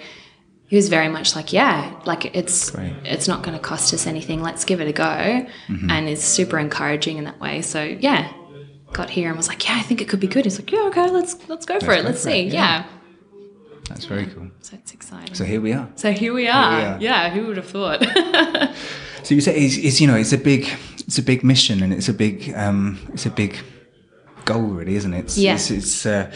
[0.67, 2.93] he was very much like, yeah, like it's Great.
[3.05, 4.43] it's not going to cost us anything.
[4.43, 5.05] Let's give it a go,
[5.69, 5.91] Mm-hmm.
[5.91, 7.61] and is super encouraging in that way.
[7.63, 8.33] So yeah,
[8.93, 10.45] got here and was like, yeah, I think it could be good.
[10.47, 12.03] He's like, yeah, okay, let's let's go for Let's it.
[12.03, 12.47] go Let's for see.
[12.47, 12.61] it, Yeah.
[12.81, 12.85] yeah.
[13.91, 14.49] That's very cool.
[14.63, 15.35] So it's exciting.
[15.35, 15.89] So here we are.
[15.97, 16.73] So here we are.
[16.95, 16.99] are.
[17.01, 18.01] Yeah, who would have thought?
[19.23, 20.67] So you say it's, it's you know it's a big
[21.07, 23.59] it's a big mission and it's a big um, it's a big
[24.47, 25.25] goal really, isn't it?
[25.27, 25.55] It's, Yeah.
[25.57, 26.31] It's, it's uh,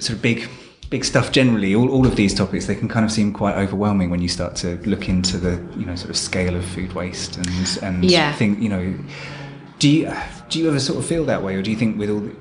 [0.00, 0.48] sort of big
[0.90, 1.72] big stuff generally.
[1.76, 4.56] All, all of these topics they can kind of seem quite overwhelming when you start
[4.56, 7.48] to look into the you know sort of scale of food waste and
[7.82, 8.32] and Yeah.
[8.32, 8.98] think you know.
[9.78, 10.12] Do you
[10.48, 12.20] do you ever sort of feel that way, or do you think with all?
[12.20, 12.34] The,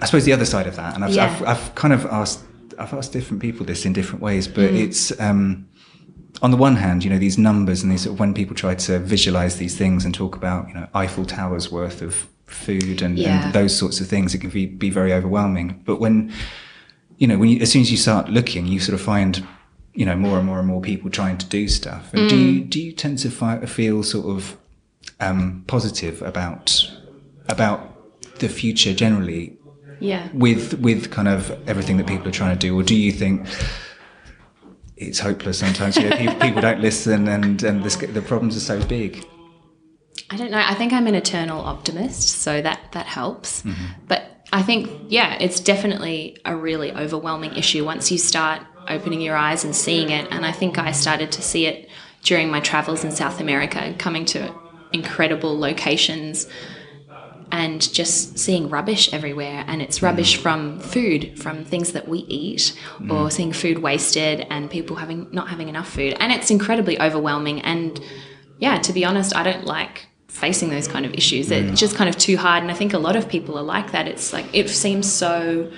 [0.00, 1.26] I suppose the other side of that, and I've, Yeah.
[1.26, 2.40] I've, I've kind of asked
[2.78, 4.80] I've asked different people this in different ways, but Mm.
[4.80, 5.18] it's.
[5.20, 5.66] Um,
[6.42, 8.74] on the one hand, you know, these numbers and these sort of when people try
[8.74, 13.16] to visualize these things and talk about, you know, Eiffel Towers worth of food and,
[13.16, 13.44] Yeah.
[13.44, 15.80] and those sorts of things, it can be, be very overwhelming.
[15.84, 16.32] But when,
[17.18, 19.44] you know, when you, as soon as you start looking, you sort of find,
[19.94, 22.12] you know, more and more and more people trying to do stuff.
[22.12, 24.56] And do you, do you tend to fi- feel sort of
[25.20, 26.90] um, positive about
[27.48, 27.80] about
[28.40, 29.56] the future generally
[30.00, 30.28] yeah.
[30.32, 33.46] with with kind of everything that people are trying to do, or do you think
[34.96, 35.96] it's hopeless sometimes?
[35.96, 39.26] You know, people, people don't listen, and and the, the problems are so big.
[40.30, 40.62] I don't know.
[40.64, 43.62] I think I'm an eternal optimist, so that that helps.
[43.62, 43.84] Mm-hmm.
[44.08, 49.36] But I think yeah, it's definitely a really overwhelming issue once you start opening your
[49.36, 50.28] eyes and seeing it.
[50.30, 51.88] And I think I started to see it
[52.22, 54.54] during my travels in South America, coming to
[54.92, 56.46] incredible locations
[57.54, 59.64] and just seeing rubbish everywhere.
[59.68, 60.42] And it's rubbish mm.
[60.42, 63.12] from food from things that we eat mm.
[63.12, 66.16] or seeing food wasted and people having not having enough food.
[66.18, 67.60] And it's incredibly overwhelming.
[67.60, 68.00] And
[68.58, 71.48] yeah, to be honest, I don't like facing those kind of issues.
[71.52, 71.76] It's mm.
[71.76, 72.64] just kind of too hard.
[72.64, 74.08] And I think a lot of people are like that.
[74.08, 75.70] It's like, it seems so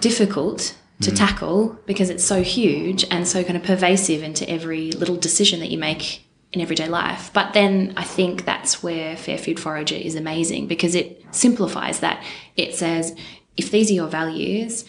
[0.00, 5.16] difficult to tackle because it's so huge and so kind of pervasive into every little
[5.16, 6.25] decision that you make
[6.56, 7.30] in everyday life.
[7.32, 12.24] But then I think that's where Fair Food Forager is amazing because it simplifies that.
[12.56, 13.14] It says,
[13.56, 14.84] if these are your values,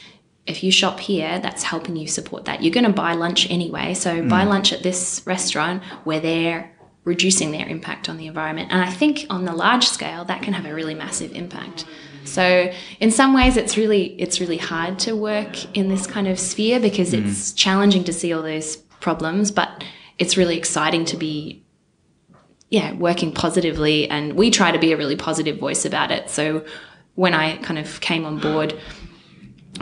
[0.48, 2.64] if you shop here, that's helping you support that.
[2.64, 3.94] You're going to buy lunch anyway.
[3.94, 4.30] So hmm.
[4.30, 6.72] buy lunch at this restaurant where they're
[7.04, 8.72] reducing their impact on the environment.
[8.72, 11.86] And I think on the large scale, that can have a really massive impact.
[12.24, 16.40] So in some ways, it's really it's really hard to work in this kind of
[16.40, 17.28] sphere because hmm.
[17.28, 19.84] it's challenging to see all those problems, but
[20.18, 21.64] it's really exciting to be
[22.70, 24.10] yeah working positively.
[24.10, 26.30] And we try to be a really positive voice about it.
[26.30, 26.66] So
[27.18, 28.80] when i kind of came on board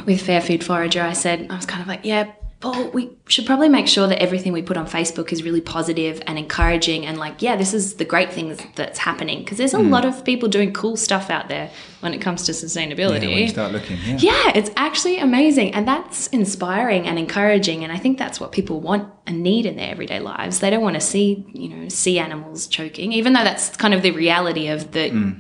[0.06, 3.46] with fair food forager i said i was kind of like yeah paul we should
[3.46, 7.18] probably make sure that everything we put on facebook is really positive and encouraging and
[7.18, 9.90] like yeah this is the great things that's happening because there's a hmm.
[9.90, 11.70] lot of people doing cool stuff out there
[12.06, 14.18] when it comes to sustainability Yeah, when you start looking, yeah.
[14.20, 15.74] yeah, it's actually amazing.
[15.74, 17.84] And that's inspiring and encouraging.
[17.84, 20.60] And I think that's what people want and need in their everyday lives.
[20.60, 24.04] They don't want to see, you know, sea animals choking, even though that's kind of
[24.04, 25.32] the reality of the hmm.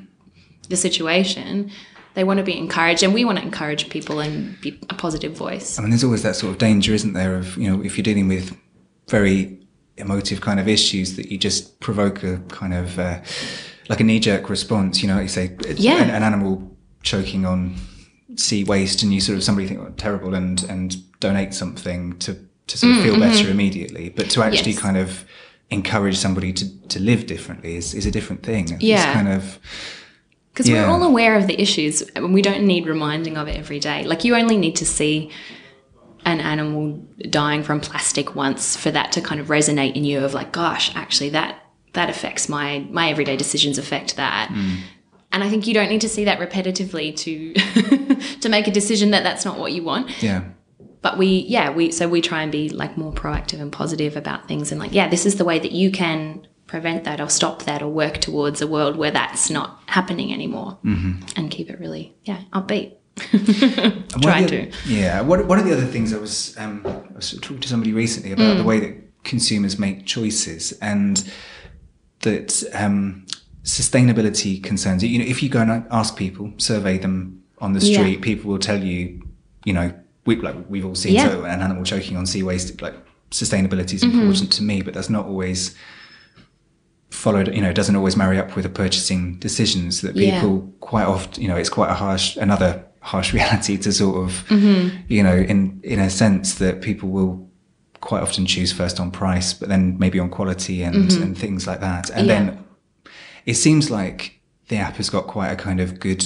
[0.69, 1.71] the situation.
[2.15, 5.33] They want to be encouraged and we want to encourage people and be a positive
[5.33, 5.77] voice.
[5.77, 8.03] I mean, there's always that sort of danger, isn't there, of, you know, if you're
[8.03, 8.57] dealing with
[9.09, 9.59] very
[9.97, 13.19] emotive kind of issues that you just provoke a kind of, uh,
[13.89, 16.01] like a knee jerk response, you know, you say, Yeah.
[16.01, 17.75] an, an animal choking on
[18.35, 22.35] sea waste and you sort of, somebody think, oh, terrible and, and donate something to,
[22.67, 24.09] to sort of feel better immediately.
[24.09, 24.87] But to actually Mm, mm-hmm.
[24.87, 24.93] Yes.
[24.93, 25.25] kind of
[25.69, 28.71] encourage somebody to, to live differently is, is a different thing.
[28.71, 29.13] It's Yeah.
[29.13, 29.59] kind of,
[30.55, 30.87] Because Yeah.
[30.87, 34.05] we're all aware of the issues and we don't need reminding of it every day.
[34.05, 35.29] Like you only need to see
[36.23, 40.33] an animal dying from plastic once for that to kind of resonate in you of
[40.33, 41.59] like, gosh, actually that
[41.91, 44.47] that affects my my everyday decisions affect that.
[44.49, 44.75] Hmm.
[45.33, 47.53] And I think you don't need to see that repetitively to
[48.39, 50.45] to make a decision that that's not what you want yeah.
[51.01, 54.47] but we yeah we so we try and be like more proactive and positive about
[54.47, 57.63] things and like yeah this is the way that you can prevent that or stop
[57.63, 62.13] that or work towards a world where that's not happening anymore and keep it really
[62.23, 62.93] yeah upbeat
[63.31, 64.71] one Trying the to.
[64.85, 65.21] Yeah.
[65.21, 68.33] One, one of the other things I was, um, I was talking to somebody recently
[68.33, 68.65] about the Mm.
[68.65, 71.23] way that consumers make choices and
[72.21, 73.25] that um,
[73.63, 75.01] sustainability concerns.
[75.03, 77.99] You know, if you go and ask people, survey them on the Yeah.
[77.99, 79.21] street, people will tell you,
[79.63, 79.93] you know,
[80.25, 81.29] we, like we've all seen Yeah.
[81.29, 82.81] so an animal choking on sea waste.
[82.81, 82.95] Like
[83.31, 84.19] sustainability is Mm-hmm.
[84.19, 85.73] important to me, but that's not always
[87.15, 90.39] followed you know doesn't always marry up with the purchasing decisions that Yeah.
[90.41, 94.29] people quite often you know it's quite a harsh another harsh reality to sort of
[94.49, 94.97] Mm-hmm.
[95.07, 97.33] you know in in a sense that people will
[98.01, 101.79] quite often choose first on price but then maybe on quality and and things like
[101.79, 102.29] that and Mm-hmm.
[102.29, 102.45] Yeah.
[102.51, 102.63] then
[103.45, 104.19] it seems like
[104.67, 106.23] the app has got quite a kind of good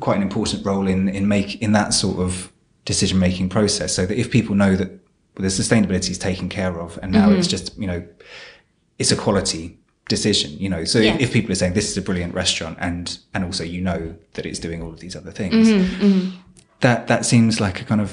[0.00, 2.50] quite an important role in in make in that sort of
[2.84, 4.90] decision making process so that if people know that
[5.36, 7.38] the sustainability is taken care of and now Mm-hmm.
[7.38, 8.00] it's just you know
[8.98, 9.78] it's a quality
[10.16, 10.82] decision you know.
[10.92, 11.16] So Yeah.
[11.24, 14.00] if, people are saying this is a brilliant restaurant and and also you know
[14.34, 16.20] that it's doing all of these other things Mm-hmm,
[16.84, 18.08] that that seems like a kind of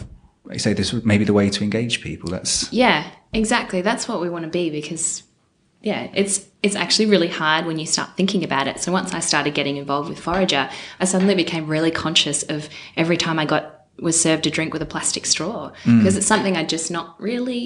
[0.45, 2.27] like you say this maybe the way to engage people.
[2.35, 3.01] That's yeah
[3.41, 3.81] exactly.
[3.89, 5.05] That's what we want to be because
[5.89, 6.35] yeah it's
[6.65, 8.75] it's actually really hard when you start thinking about it.
[8.83, 10.63] So once i started getting involved with forager
[11.01, 12.59] i suddenly became really conscious of
[13.01, 13.63] every time i got
[14.07, 17.63] was served a drink with a plastic straw because it's something i just not really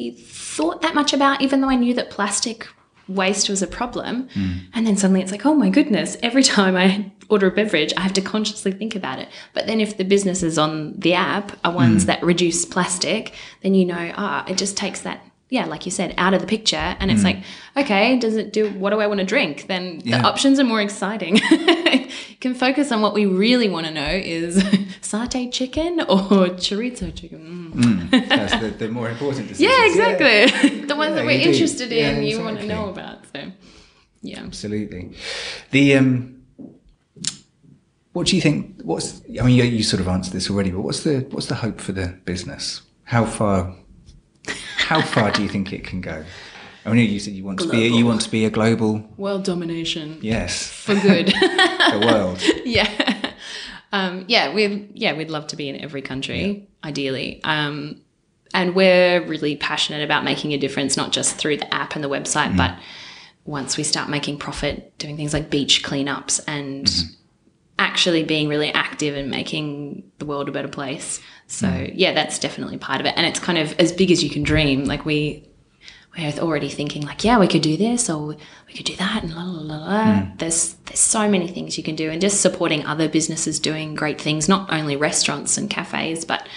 [0.57, 2.67] thought that much about even though i knew that plastic
[3.07, 4.27] waste was a problem.
[4.73, 8.01] And then suddenly it's like oh my goodness every time i order a beverage i
[8.01, 9.27] have to consciously think about it.
[9.53, 13.85] But then if the businesses on the app are ones that reduce plastic then you
[13.85, 16.95] know ah it just takes that yeah like you said out of the picture.
[16.99, 17.37] And it's like
[17.77, 19.67] okay does it do what do i want to drink?
[19.67, 20.21] Then Yeah.
[20.21, 21.39] the options are more exciting.
[22.41, 24.57] Can focus on what we really want to know is
[25.01, 27.71] satay chicken or chorizo chicken.
[27.75, 28.27] Mm.
[28.29, 29.71] that's the, the more important decision.
[29.71, 30.85] Yeah exactly.
[30.85, 31.49] The ones Yeah, that we're do.
[31.51, 33.51] interested in Yeah, you want to know about so
[34.21, 34.39] yeah.
[34.39, 35.11] Absolutely.
[35.71, 36.41] The um
[38.13, 40.81] what do you think what's i mean you, you sort of answered this already but
[40.81, 42.81] what's the what's the hope for the business?
[43.05, 43.75] How far
[44.93, 46.23] how far do you think it can go?
[46.85, 49.43] I mean you said you want to be you want to be a global world
[49.45, 50.19] domination.
[50.21, 50.67] Yes.
[50.67, 51.33] For good.
[51.83, 52.41] The world.
[52.65, 52.89] Yeah.
[53.91, 57.41] Um, yeah we yeah we'd love to be in every country ideally.
[57.43, 58.01] Um,
[58.53, 62.09] and we're really passionate about making a difference not just through the app and the
[62.09, 62.77] website but
[63.45, 66.89] once we start making profit doing things like beach cleanups and
[67.79, 71.19] actually being really active and making the world a better place.
[71.47, 71.85] So hmm.
[71.93, 73.13] yeah that's definitely part of it.
[73.15, 74.85] And it's kind of as big as you can dream.
[74.85, 75.47] Like we
[76.17, 78.35] we're already thinking like, yeah, we could do this or
[78.67, 80.05] we could do that, and la la la la.
[80.05, 80.37] Hmm.
[80.37, 84.21] There's there's so many things you can do, and just supporting other businesses doing great
[84.21, 86.47] things, not only restaurants and cafes, but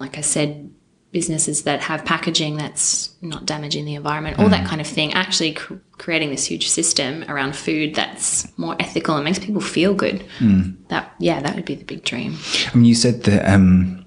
[0.00, 0.72] like I said,
[1.10, 4.68] businesses that have packaging that's not damaging the environment, all that mm.
[4.68, 5.12] kind of thing.
[5.14, 9.94] Actually, cr- creating this huge system around food that's more ethical and makes people feel
[9.94, 10.24] good.
[10.38, 10.76] Mm.
[10.88, 12.36] That yeah, that would be the big dream.
[12.72, 14.04] I mean, you said that um,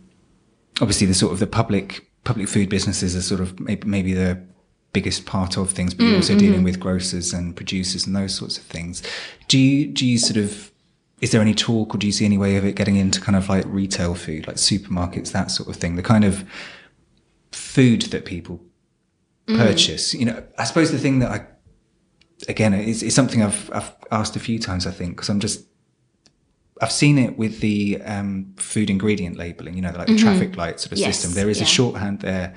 [0.80, 4.42] obviously the sort of the public public food businesses are sort of maybe, maybe the
[4.94, 6.66] biggest part of things, but you're mm, also dealing mm-hmm.
[6.66, 9.02] with grocers and producers and those sorts of things.
[9.48, 10.72] Do you do you sort of
[11.22, 13.36] is there any talk or do you see any way of it getting into kind
[13.36, 15.96] of like retail food, like supermarkets, that sort of thing?
[15.96, 16.44] The kind of
[17.52, 18.64] food that people
[19.48, 19.58] mm.
[19.58, 20.14] purchase.
[20.14, 21.46] You know, I suppose the thing that I
[22.48, 24.88] again is, is something I've I've asked a few times.
[24.88, 25.66] I think because I'm just
[26.82, 29.76] I've seen it with the um, food ingredient labeling.
[29.76, 30.24] You know, like the mm-hmm.
[30.24, 31.34] traffic light sort of Yes, system.
[31.34, 32.56] There is a shorthand there.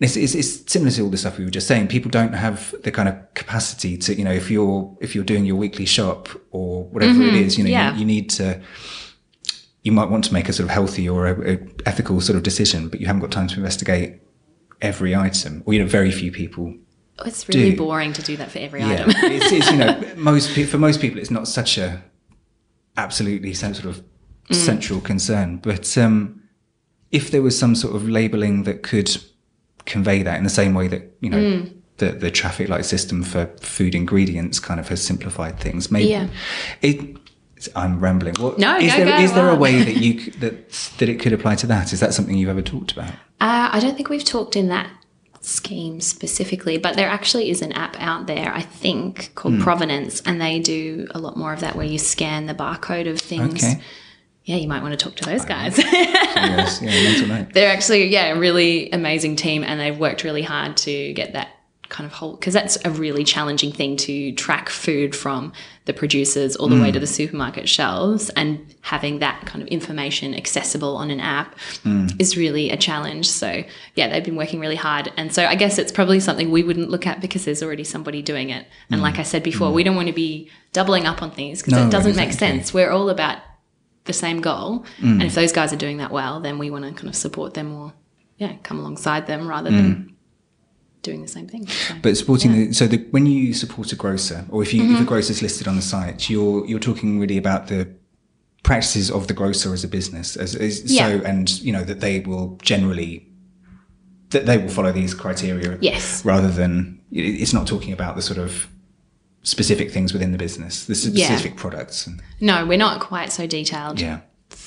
[0.00, 1.86] It's, it's, it's similar to all the stuff we were just saying.
[1.86, 5.44] People don't have the kind of capacity to, you know, if you're if you're doing
[5.44, 7.36] your weekly shop or whatever it mm-hmm.
[7.36, 7.92] is, you know, yeah.
[7.92, 8.60] you, you need to.
[9.84, 12.42] You might want to make a sort of healthy or a, a ethical sort of
[12.42, 14.20] decision, but you haven't got time to investigate
[14.80, 15.62] every item.
[15.66, 16.74] Or you know, very few people
[17.20, 17.76] Oh, It's really Do.
[17.76, 19.10] boring to do that for every yeah, item.
[19.36, 22.02] it's, it's you know most for most people it's not such a
[22.96, 24.02] absolutely some sort of
[24.50, 24.54] Mm.
[24.56, 25.56] central concern.
[25.56, 26.42] But um,
[27.10, 29.10] if there was some sort of labelling that could
[29.86, 31.72] convey that in the same way that you know Mm.
[31.96, 36.28] the the traffic light system for food ingredients kind of has simplified things, maybe Yeah.
[36.82, 37.16] it.
[37.74, 38.34] I'm rambling.
[38.58, 41.66] No, is there is there a way that you that that it could apply to
[41.68, 41.92] that?
[41.92, 43.10] Is that something you've ever talked about?
[43.40, 44.90] Uh, I don't think we've talked in that
[45.40, 50.40] scheme specifically, but there actually is an app out there, I think, called Provenance, and
[50.40, 53.62] they do a lot more of that where you scan the barcode of things.
[53.62, 53.80] Okay.
[54.44, 55.78] Yeah, you might want to talk to those guys.
[55.78, 57.46] yes, yeah.
[57.54, 61.48] They're actually, yeah, a really amazing team, and they've worked really hard to get that
[61.94, 65.52] kind of whole because that's a really challenging thing to track food from
[65.84, 67.16] the producers all the way to the mm.
[67.20, 72.20] supermarket shelves and having that kind of information accessible on an app mm.
[72.20, 73.28] is really a challenge.
[73.28, 73.62] So
[73.94, 75.12] yeah they've been working really hard.
[75.16, 78.22] And so i guess it's probably something we wouldn't look at because there's already somebody
[78.22, 78.66] doing it.
[78.90, 79.04] And mm.
[79.04, 81.86] like i said before we don't want to be doubling up on things because No,
[81.86, 82.74] it doesn't make sense.
[82.74, 83.38] We're all about
[84.06, 84.84] the same goal.
[85.00, 87.54] And if those guys are doing that well, then we want to kind of support
[87.54, 87.92] them or
[88.36, 90.13] yeah, come alongside them rather than
[91.04, 91.66] doing the same thing.
[91.68, 94.94] So, But supporting the so the, when you support a grocer, or if you Mm-hmm.
[94.96, 97.86] if a grocer's listed on the site, you're you're talking really about the
[98.62, 101.08] practices of the grocer as a business, as, as Yeah.
[101.20, 103.28] so, and you know that they will generally
[104.30, 106.24] that they will follow these criteria, Yes.
[106.24, 108.66] rather than it's not talking about the sort of
[109.42, 111.26] specific things within the business, the Yeah.
[111.26, 114.20] specific products, and no, we're not quite so detailed yeah,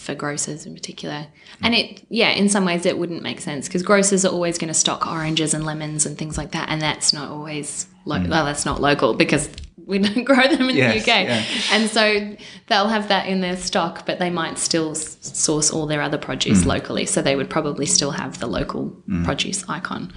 [0.07, 1.27] for grocers in particular.
[1.61, 4.69] And it, yeah, in some ways it wouldn't make sense because grocers are always going
[4.69, 6.69] to stock oranges and lemons and things like that.
[6.69, 8.29] And that's not always, lo- mm.
[8.29, 9.49] well, that's not local because
[9.85, 11.07] we don't grow them in Yes, the UK.
[11.27, 11.45] yeah.
[11.73, 15.87] And so they'll have that in their stock, but they might still s- source all
[15.87, 16.67] their other produce mm.
[16.67, 17.05] locally.
[17.05, 19.25] So they would probably still have the local mm.
[19.25, 20.13] produce icon.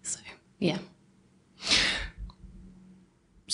[0.00, 0.20] So,
[0.60, 0.78] yeah.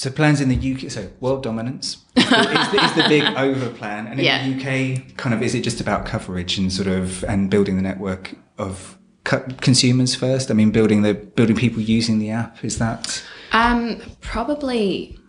[0.02, 4.08] So plans in the UK, so world dominance is the, is the big over plan,
[4.08, 4.48] and in Yeah.
[4.48, 7.82] the UK, kind of, is it just about coverage and sort of and building the
[7.82, 10.50] network of co- consumers first?
[10.50, 15.20] I mean, building the building people using the app is that Um, probably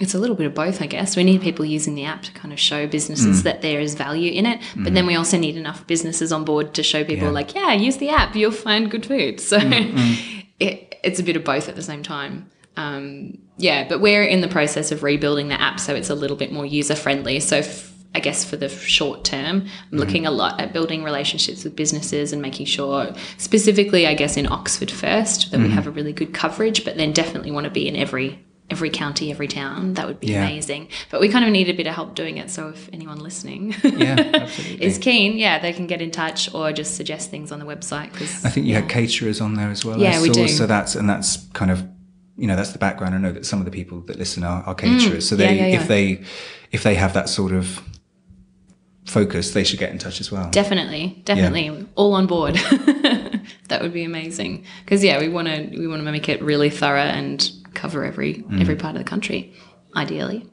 [0.00, 1.14] it's a little bit of both, I guess.
[1.14, 3.42] We need people using the app to kind of show businesses mm.
[3.42, 5.08] that there is value in it, but then mm.
[5.08, 7.40] we also need enough businesses on board to show people, Yeah.
[7.40, 9.38] like, yeah, use the app, you'll find good food.
[9.50, 12.48] So mm, it, it's a bit of both at the same time.
[12.78, 16.36] Um, yeah, but we're in the process of rebuilding the app so it's a little
[16.36, 17.40] bit more user friendly.
[17.40, 21.62] So f- I guess for the short term, I'm looking a lot at building relationships
[21.64, 25.90] with businesses and making sure, specifically, I guess in Oxford first, that we have a
[25.90, 29.94] really good coverage, but then definitely want to be in every every county, every town.
[29.94, 30.44] That would be Yeah.
[30.44, 30.88] amazing.
[31.10, 32.50] But we kind of need a bit of help doing it.
[32.50, 34.46] So if anyone listening yeah,
[34.78, 38.12] is keen, yeah, they can get in touch or just suggest things on the website.
[38.12, 39.98] Because I think you had caterers on there as well.
[39.98, 40.48] Yeah, we do.
[40.48, 41.86] So that's and that's kind of
[42.38, 43.14] you know that's the background.
[43.14, 45.56] I know that some of the people that listen are, are caterers, so they Mm.
[45.56, 45.80] yeah, yeah, yeah.
[45.82, 46.22] if they
[46.72, 47.82] if they have that sort of
[49.04, 50.48] focus, they should get in touch as well.
[50.50, 52.54] Definitely, definitely, all on board.
[53.68, 54.64] that would be amazing.
[54.84, 58.44] Because yeah, we want to we want to make it really thorough and cover every
[58.60, 59.52] every part of the country,
[59.96, 60.46] ideally.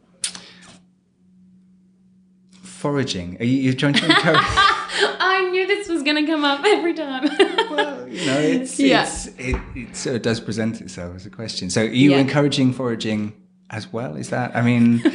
[2.63, 3.37] Foraging.
[3.39, 4.37] Are you you're trying to encourage?
[4.41, 7.23] I knew this was going to come up every time.
[7.69, 9.03] well, you know, it's, Yeah.
[9.03, 11.69] it's it, it sort of does present itself as a question.
[11.69, 12.17] So, are you Yeah.
[12.17, 13.33] encouraging foraging
[13.69, 14.15] as well?
[14.15, 14.55] Is that?
[14.55, 15.03] I mean,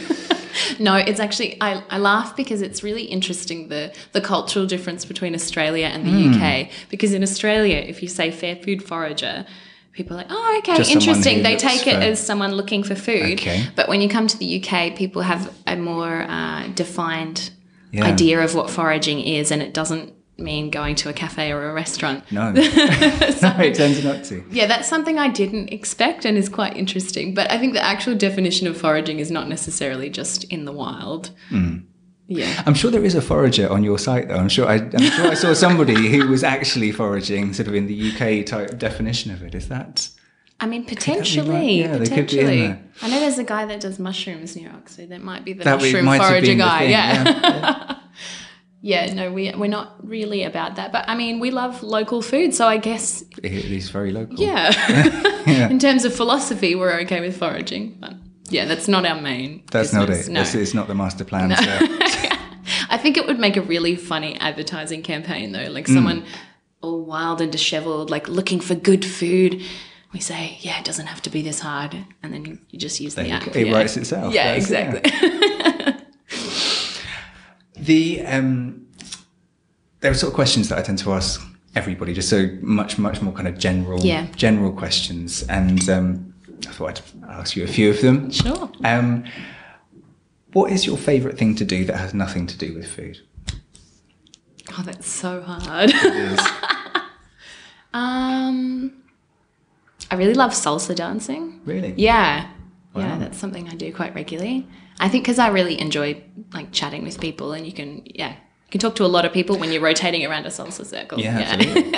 [0.79, 5.35] No, it's actually I, I laugh because it's really interesting the the cultural difference between
[5.35, 6.71] Australia and the UK.
[6.91, 9.47] Because in Australia, if you say fair food forager,
[9.93, 11.43] people are like, oh, okay, Just interesting.
[11.43, 13.39] They take it for- as someone looking for food.
[13.41, 13.67] Okay.
[13.77, 17.51] But when you come to the UK, people have a more uh, defined
[17.93, 18.05] Yeah.
[18.07, 21.73] idea of what foraging is, and it doesn't mean going to a cafe or a
[21.73, 22.25] restaurant.
[22.33, 24.45] No, no, it tends not to.
[24.51, 27.35] Yeah, that's something I didn't expect and is quite interesting.
[27.35, 31.31] But I think the actual definition of foraging is not necessarily just in the wild.
[31.51, 31.85] Mm.
[32.27, 32.63] Yeah.
[32.65, 34.37] I'm sure there is a forager on your site, though.
[34.37, 37.87] I'm sure I, I'm sure I saw somebody who was actually foraging, sort of in
[37.89, 39.53] the UK type definition of it.
[39.55, 40.09] Is that?
[40.61, 40.89] I mean, right?
[40.91, 41.81] potentially.
[41.81, 42.61] Yeah, they could be in potentially.
[42.69, 42.83] there.
[43.03, 45.09] I know there's a guy that does mushrooms near Oxford.
[45.09, 46.83] That might be the That mushroom forager guy.
[46.85, 47.25] yeah.
[47.25, 47.90] yeah,
[48.83, 50.91] Yeah, no, we, we're not really about that.
[50.91, 52.55] But I mean, we love local food.
[52.55, 54.37] So I guess, It is very local.
[54.37, 55.27] yeah.
[55.47, 55.71] Yeah.
[55.71, 57.97] In terms of philosophy, we're okay with foraging.
[57.99, 58.13] But
[58.51, 59.65] yeah, that's not our main.
[59.71, 60.29] That's not it.
[60.29, 60.43] No.
[60.43, 61.57] It's, it's not the master plan.
[61.57, 61.65] So.
[62.91, 65.71] I think it would make a really funny advertising campaign, though.
[65.71, 65.95] Like mm.
[65.95, 66.25] someone
[66.83, 69.63] all wild and disheveled, like looking for good food.
[70.13, 71.97] We say, yeah, it doesn't have to be this hard.
[72.23, 73.57] And then you, you just use the There you app.
[73.57, 73.73] It yeah.
[73.73, 74.35] writes itself.
[74.35, 74.87] Yeah, That's it.
[74.89, 75.41] exactly.
[77.91, 78.87] The um,
[79.99, 81.41] there are sort of questions that I tend to ask
[81.75, 84.29] everybody, just so much, much more kind of general, Yeah.
[84.37, 86.33] general questions, and um,
[86.69, 88.31] I thought I'd ask you a few of them.
[88.31, 88.71] Sure.
[88.85, 89.25] Um,
[90.53, 93.19] what is your favourite thing to do that has nothing to do with food?
[94.79, 95.91] Oh, that's so hard.
[95.93, 96.39] It is.
[97.93, 99.03] um,
[100.13, 101.61] I really love salsa dancing.
[101.65, 101.93] really?
[101.97, 102.51] Yeah.
[102.95, 103.03] Wow.
[103.03, 104.69] Yeah, that's something I do quite regularly.
[105.01, 106.23] I think because I really enjoy
[106.53, 109.33] like chatting with people, and you can, yeah, you can talk to a lot of
[109.33, 111.19] people when you're rotating around a salsa circle.
[111.19, 111.93] Yeah, absolutely.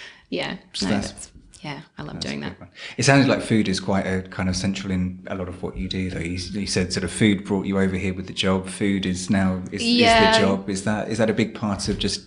[0.30, 0.56] yeah.
[0.72, 1.32] So No, that's- that's,
[1.62, 2.56] yeah, I love doing that.
[2.96, 5.76] It sounds like food is quite a kind of central in a lot of what
[5.76, 6.20] you do, though.
[6.20, 8.68] You, you said sort of food brought you over here with the job.
[8.68, 10.30] Food is now is, Yeah.
[10.30, 10.70] is the job.
[10.70, 12.20] Is that is that a big part of just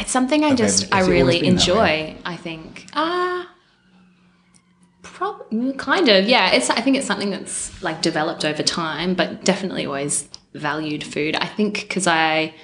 [0.00, 2.16] It's something I just I really enjoy.
[2.24, 2.86] I think.
[2.94, 3.50] Ah.
[5.16, 6.50] Probably, kind of, yeah.
[6.50, 6.68] It's.
[6.68, 11.36] I think it's something that's like developed over time, but definitely always valued food.
[11.36, 12.54] I think because I,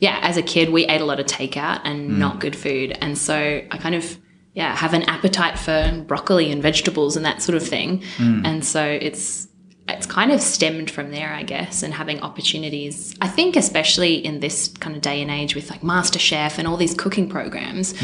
[0.00, 2.16] yeah, as a kid we ate a lot of takeout and Mm.
[2.18, 3.36] not good food, and so
[3.70, 4.18] I kind of
[4.54, 8.44] yeah have an appetite for broccoli and vegetables and that sort of thing, Mm.
[8.44, 9.46] and so it's
[9.86, 13.14] it's kind of stemmed from there, I guess, and having opportunities.
[13.20, 16.76] I think, especially in this kind of day and age with like MasterChef and all
[16.78, 17.94] these cooking programs,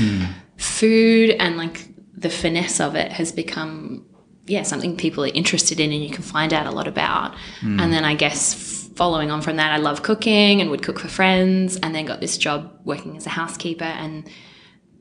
[0.59, 4.06] food and like the finesse of it has become,
[4.46, 7.34] yeah, something people are interested in and you can find out a lot about.
[7.61, 7.80] Hmm.
[7.80, 11.08] And then I guess following on from that, I love cooking and would cook for
[11.08, 14.28] friends and then got this job working as a housekeeper and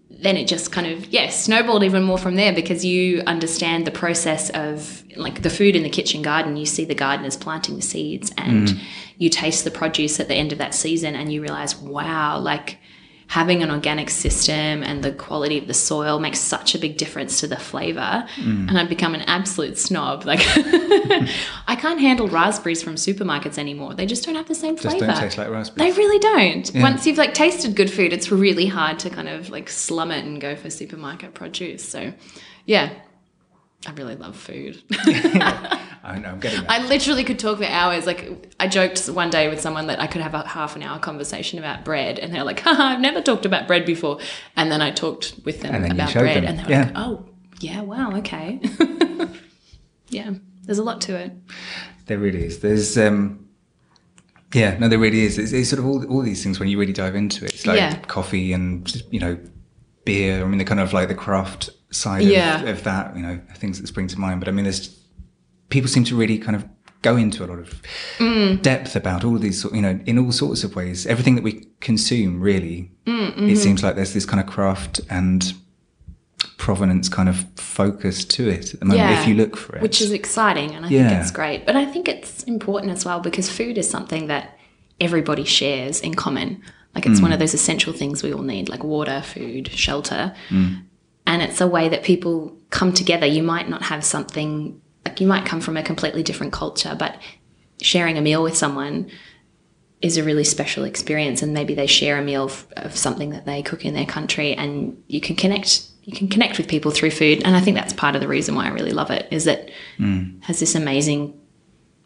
[0.09, 3.91] then it just kind of yeah snowballed even more from there because you understand the
[3.91, 6.57] process of like the food in the kitchen garden.
[6.57, 8.77] You see the gardeners planting the seeds and hmm.
[9.17, 12.79] you taste the produce at the end of that season and you realize wow like
[13.29, 17.39] having an organic system and the quality of the soil makes such a big difference
[17.39, 18.67] to the flavor mm.
[18.67, 20.41] and i've become an absolute snob like
[21.67, 25.05] i can't handle raspberries from supermarkets anymore they just don't have the same just flavor
[25.05, 25.95] don't taste like raspberries?
[25.95, 26.71] they really don't.
[26.75, 30.25] Once you've like tasted good food, it's really hard to kind of like slum it
[30.25, 31.83] and go for supermarket produce.
[31.83, 32.13] So,
[32.65, 32.91] yeah,
[33.87, 34.81] I really love food.
[36.03, 36.71] I know, I'm getting that.
[36.71, 38.05] I literally could talk for hours.
[38.05, 40.97] Like I joked one day with someone that I could have a half an hour
[40.99, 44.19] conversation about bread, and they're like, Haha, "I've never talked about bread before."
[44.55, 46.45] And then I talked with them And then you about bread, them.
[46.45, 46.83] and they were Yeah.
[46.85, 47.25] like, "Oh,
[47.59, 48.59] yeah, wow, okay."
[50.09, 50.31] yeah,
[50.63, 51.31] there's a lot to it.
[52.05, 52.59] There really is.
[52.59, 53.45] There's um
[54.53, 55.37] yeah, no, there really is.
[55.37, 57.53] It's, it's sort of all, all these things when you really dive into it.
[57.53, 57.95] It's like Yeah.
[58.07, 59.37] coffee and you know
[60.05, 60.41] beer.
[60.43, 62.61] I mean, they're kind of like the craft side Yeah.
[62.63, 63.15] of, of that.
[63.15, 64.39] You know, things that spring to mind.
[64.39, 64.98] But I mean, there's
[65.69, 66.65] people seem to really kind of
[67.01, 67.81] go into a lot of
[68.17, 68.61] Mm.
[68.61, 71.05] depth about all these, you know, in all sorts of ways.
[71.05, 75.53] Everything that we consume, really, Mm, it seems like there's this kind of craft and
[76.57, 79.19] provenance kind of focus to it at the moment.
[79.19, 81.09] If you look for it, Which is exciting and I Yeah.
[81.09, 81.65] think it's great.
[81.65, 84.57] But I think it's important as well because food is something that
[84.99, 86.61] everybody shares in common.
[86.95, 87.23] Like it's Mm.
[87.23, 90.33] one of those essential things we all need, like water, food, shelter.
[90.49, 90.81] Mm.
[91.25, 93.25] And it's a way that people come together.
[93.25, 97.17] You might not have something like you might come from a completely different culture, but
[97.81, 99.09] sharing a meal with someone
[100.01, 103.45] is a really special experience and maybe they share a meal f- of something that
[103.45, 107.11] they cook in their country and you can connect you can connect with people through
[107.11, 109.45] food and i think that's part of the reason why i really love it is
[109.45, 109.71] it
[110.41, 111.37] has this amazing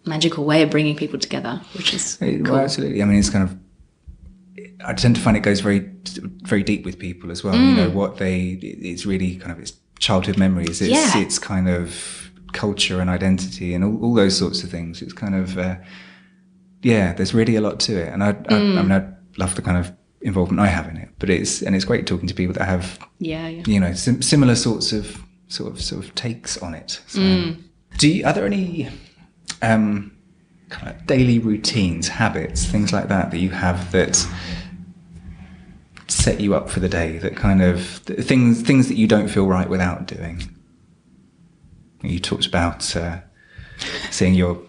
[0.06, 2.42] magical way of bringing people together which is cool.
[2.42, 3.02] Well, absolutely.
[3.02, 3.58] I mean, it's kind of.
[4.86, 5.80] I tend to find it goes very,
[6.44, 7.56] very deep with people as well.
[7.56, 7.94] You know Mm.
[7.94, 8.50] what they.
[8.62, 10.82] It's really kind of it's childhood memories.
[10.82, 11.18] It's Yeah.
[11.20, 12.23] it's kind of
[12.54, 15.02] culture and identity and all, all those sorts of things.
[15.02, 15.58] It's kind of.
[15.58, 15.76] Uh,
[16.82, 18.78] yeah, there's really a lot to it, and I, I, Mm.
[18.78, 19.04] I mean, I
[19.38, 19.92] love the kind of
[20.22, 21.10] involvement I have in it.
[21.20, 24.22] But it's and it's great talking to people that have yeah yeah you know sim-
[24.22, 27.02] similar sorts of sort of sort of takes on it.
[27.08, 27.22] So,
[27.98, 28.90] do you, are there any
[29.62, 30.12] um,
[30.70, 34.26] kind of daily routines, habits, things like that that you have that
[36.08, 37.18] set you up for the day?
[37.20, 40.53] That kind of th- things things that you don't feel right without doing.
[42.04, 43.20] You talked about uh,
[44.12, 44.62] seeing your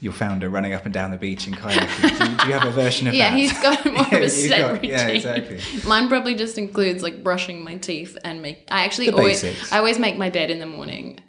[0.00, 2.18] your founder running up and down the beach in kayaking.
[2.18, 3.38] do, you, do you have a version of Yeah, that?
[3.38, 4.90] Yeah, he's got more of Yeah, a set routine.
[4.90, 5.60] Yeah, exactly.
[5.88, 8.64] Mine probably just includes like brushing my teeth and make.
[8.70, 9.42] I actually The always.
[9.42, 9.72] basics.
[9.72, 11.20] I always make my bed in the morning,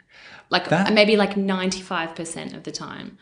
[0.50, 3.18] like That- maybe like ninety five percent of the time.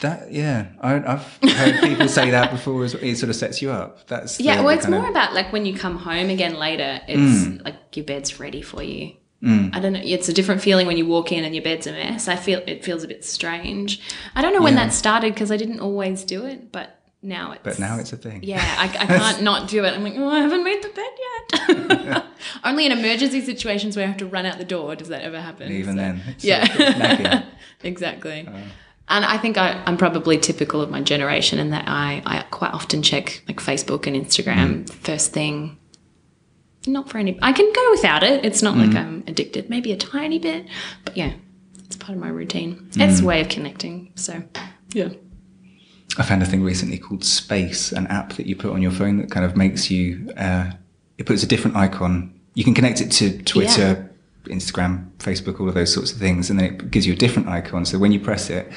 [0.00, 2.84] That yeah, I, I've heard people say that before.
[2.84, 4.06] As it sort of sets you up.
[4.08, 7.00] That's Yeah, the- well, it's more of- about like when you come home again later.
[7.08, 7.64] It's Mm.
[7.64, 9.12] like your bed's ready for you.
[9.44, 9.76] Mm.
[9.76, 10.00] I don't know.
[10.02, 12.28] It's a different feeling when you walk in and your bed's a mess.
[12.28, 14.00] I feel it feels a bit strange.
[14.34, 14.84] I don't know when Yeah.
[14.86, 17.62] that started because I didn't always do it, but now it's.
[17.62, 18.40] But now it's a thing.
[18.42, 19.92] Yeah, I, I can't not do it.
[19.94, 22.24] I'm like, oh, I haven't made the bed yet.
[22.64, 25.40] Only in emergency situations where I have to run out the door does that ever
[25.40, 25.70] happen.
[25.72, 27.42] Even so- then, yeah, sort of nagging.
[27.82, 28.46] exactly.
[28.46, 28.52] Uh.
[29.08, 32.72] and I think I, I'm probably typical of my generation in that I, I quite
[32.72, 34.90] often check like Facebook and Instagram mm.
[34.90, 35.78] first thing.
[36.86, 37.38] Not for any.
[37.40, 38.44] I can go without it.
[38.44, 39.70] It's not like I'm addicted.
[39.70, 40.66] Maybe a tiny bit,
[41.04, 41.32] but yeah,
[41.84, 42.90] it's part of my routine.
[42.96, 44.12] It's a way of connecting.
[44.16, 44.42] So
[44.92, 45.08] yeah.
[46.18, 49.16] I found a thing recently called Space, an app that you put on your phone
[49.18, 50.30] that kind of makes you.
[50.36, 50.72] Uh,
[51.18, 52.38] it puts a different icon.
[52.54, 54.10] You can connect it to Twitter,
[54.44, 57.48] Instagram, Facebook, all of those sorts of things, and then it gives you a different
[57.48, 57.84] icon.
[57.84, 58.70] So when you press it,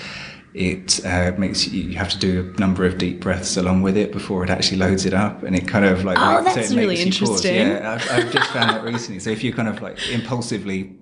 [0.53, 3.95] it uh, makes you, you have to do a number of deep breaths along with
[3.97, 6.69] it before it actually loads it up, and it kind of like Oh, makes, that's
[6.69, 7.05] so really pause.
[7.05, 7.55] interesting.
[7.55, 9.19] Yeah, I've, I've just found that recently.
[9.19, 10.95] So if you're kind of like impulsively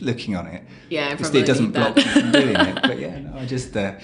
[0.00, 2.78] looking on it, Yeah, it doesn't block you from doing it.
[2.82, 3.76] But yeah, no, I just.
[3.76, 3.94] Uh,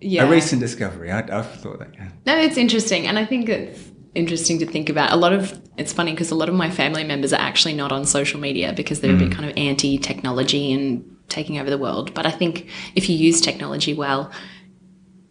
[0.00, 0.24] Yeah.
[0.24, 1.10] a recent discovery.
[1.12, 1.94] I, I've thought that.
[1.94, 2.08] Yeah.
[2.26, 5.12] No, it's interesting, and I think it's interesting to think about.
[5.12, 7.92] A lot of it's funny because a lot of my family members are actually not
[7.92, 12.12] on social media because they're a bit kind of anti-technology and taking over the world.
[12.14, 14.30] But I think if you use technology well,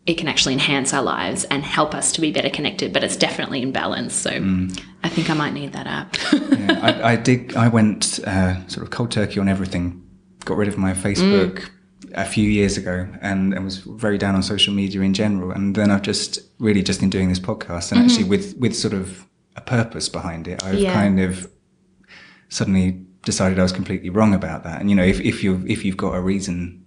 [0.05, 2.91] it can actually enhance our lives and help us to be better connected.
[2.91, 4.15] But it's definitely in balance.
[4.15, 4.83] So mm.
[5.03, 6.17] I think I might need that app.
[6.33, 7.55] yeah, I, I did.
[7.55, 10.03] I went uh, sort of cold turkey on everything.
[10.45, 11.69] Got rid of my Facebook mm.
[12.15, 15.51] a few years ago, and, and was very down on social media in general.
[15.51, 18.09] And then I've just really just been doing this podcast, and mm-hmm.
[18.09, 20.93] actually with with sort of a purpose behind it, I've Yeah.
[20.93, 21.51] kind of
[22.47, 24.79] suddenly decided I was completely wrong about that.
[24.79, 26.85] And you know, if if you if you've got a reason,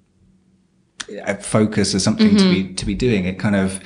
[1.25, 2.75] a focus or something to be mm-hmm.
[2.75, 3.81] to be doing, it kind of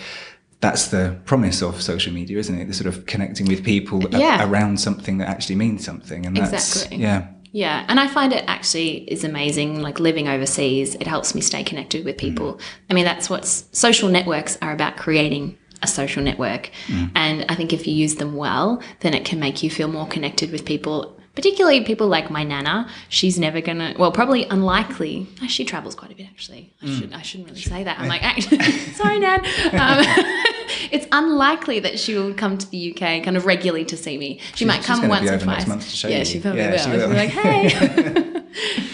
[0.61, 2.67] that's the promise of social media, isn't it?
[2.67, 6.77] The sort of connecting with people a- around something that actually means something, and that's
[6.77, 6.99] Exactly.
[6.99, 9.83] yeah, Yeah, and I find it actually is amazing.
[9.83, 12.21] Like living overseas, it helps me stay connected with mm.
[12.21, 12.61] people.
[12.89, 16.71] I mean, that's what social networks are about creating a social network.
[16.87, 17.11] Mm.
[17.15, 20.07] And I think if you use them well, then it can make you feel more
[20.07, 21.16] connected with people.
[21.37, 23.95] Particularly people like my nana, she's never gonna.
[23.99, 25.29] Well, probably unlikely.
[25.43, 26.73] uh, She travels quite a bit, actually.
[26.83, 27.13] I should.
[27.13, 28.01] I shouldn't really say that.
[28.01, 28.59] I'm like, actually,
[28.95, 29.41] sorry, Nan.
[29.45, 29.45] Um,
[30.91, 34.41] it's unlikely that she will come to the UK kind of regularly to see me.
[34.55, 35.59] She might come once or twice.
[35.59, 36.25] next month to show yeah, you.
[36.25, 36.79] she probably Yeah, will.
[36.79, 38.43] she She'll be like, hey.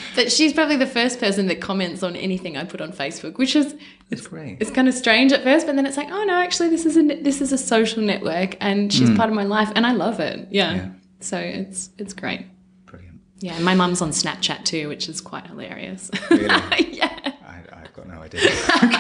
[0.16, 3.55] but she's probably the first person that comments on anything I put on Facebook, which
[3.55, 3.74] is
[4.11, 4.57] it's great.
[4.61, 6.97] it's kind of strange at first, but then it's like, oh no, actually, this is
[6.97, 10.18] a this is a social network, and she's part of my life, and I love
[10.18, 10.49] it.
[10.51, 10.74] Yeah.
[10.74, 10.88] Yeah.
[11.23, 12.47] So it's it's great.
[12.87, 13.20] Brilliant.
[13.39, 16.11] Yeah, my mum's on Snapchat too, which is quite hilarious.
[16.31, 16.47] Really?
[16.93, 17.33] yeah.
[17.47, 18.41] I, I've got no idea.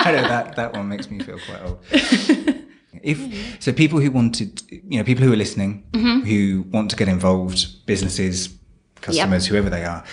[0.02, 1.78] kind of that that one makes me feel quite old.
[3.02, 3.18] If
[3.60, 6.20] so, people who wanted, you know, people who are listening, Mm-hmm.
[6.28, 8.50] who want to get involved, businesses,
[9.00, 10.04] customers, whoever they are.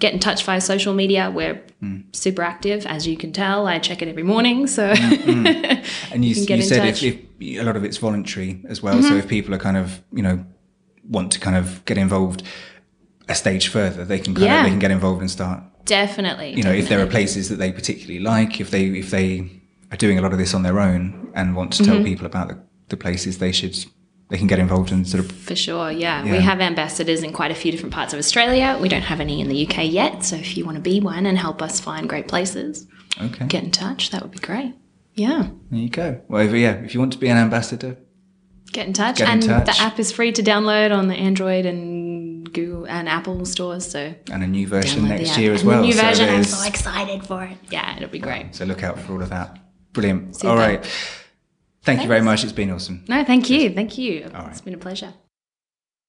[0.00, 1.30] get in touch via social media.
[1.34, 2.00] We're hmm.
[2.12, 3.66] super active, as you can tell.
[3.66, 5.46] I check it every morning, so hmm,
[6.12, 9.00] And you, you in said if, if a lot of it's voluntary as well.
[9.00, 9.18] So mm-hmm.
[9.18, 10.44] if people are kind of, you know,
[11.08, 12.42] want to kind of get involved
[13.30, 14.58] a stage further, they can kind Yeah.
[14.58, 15.62] of they can get involved and start.
[15.86, 16.52] definitely.
[16.52, 19.48] You know, if there are places that they particularly like, if they if they
[19.90, 22.04] are doing a lot of this on their own and want to tell Mm-hmm.
[22.04, 22.58] people about the,
[22.88, 23.74] the places, they should
[24.32, 25.30] they can get involved in sort of.
[25.30, 26.24] For sure, yeah.
[26.24, 26.32] Yeah.
[26.32, 28.78] We have ambassadors in quite a few different parts of Australia.
[28.80, 31.26] We don't have any in the UK yet, so if you want to be one
[31.26, 32.86] and help us find great places,
[33.20, 34.08] Okay, get in touch.
[34.08, 34.74] That would be great.
[35.14, 35.48] Yeah.
[35.70, 36.22] there you go.
[36.28, 37.98] Well, if, yeah, if you want to be an ambassador,
[38.72, 39.18] Get in touch.
[39.18, 39.66] Get in and touch.
[39.76, 43.84] the app is free to download on the Android and Google and Apple stores.
[43.86, 45.82] So and a new version next year as And well.
[45.82, 46.30] New so version.
[46.30, 47.58] I'm so excited for it.
[47.70, 48.54] Yeah, it'll be great.
[48.54, 49.58] so look out for all of that.
[49.92, 50.36] Brilliant.
[50.36, 50.48] Super.
[50.48, 50.82] All right.
[51.84, 52.44] Thank you very much.
[52.44, 53.04] It's been awesome.
[53.08, 53.70] No, thank you.
[53.70, 54.30] Thank you.
[54.32, 54.50] right.
[54.50, 55.14] It's been a pleasure.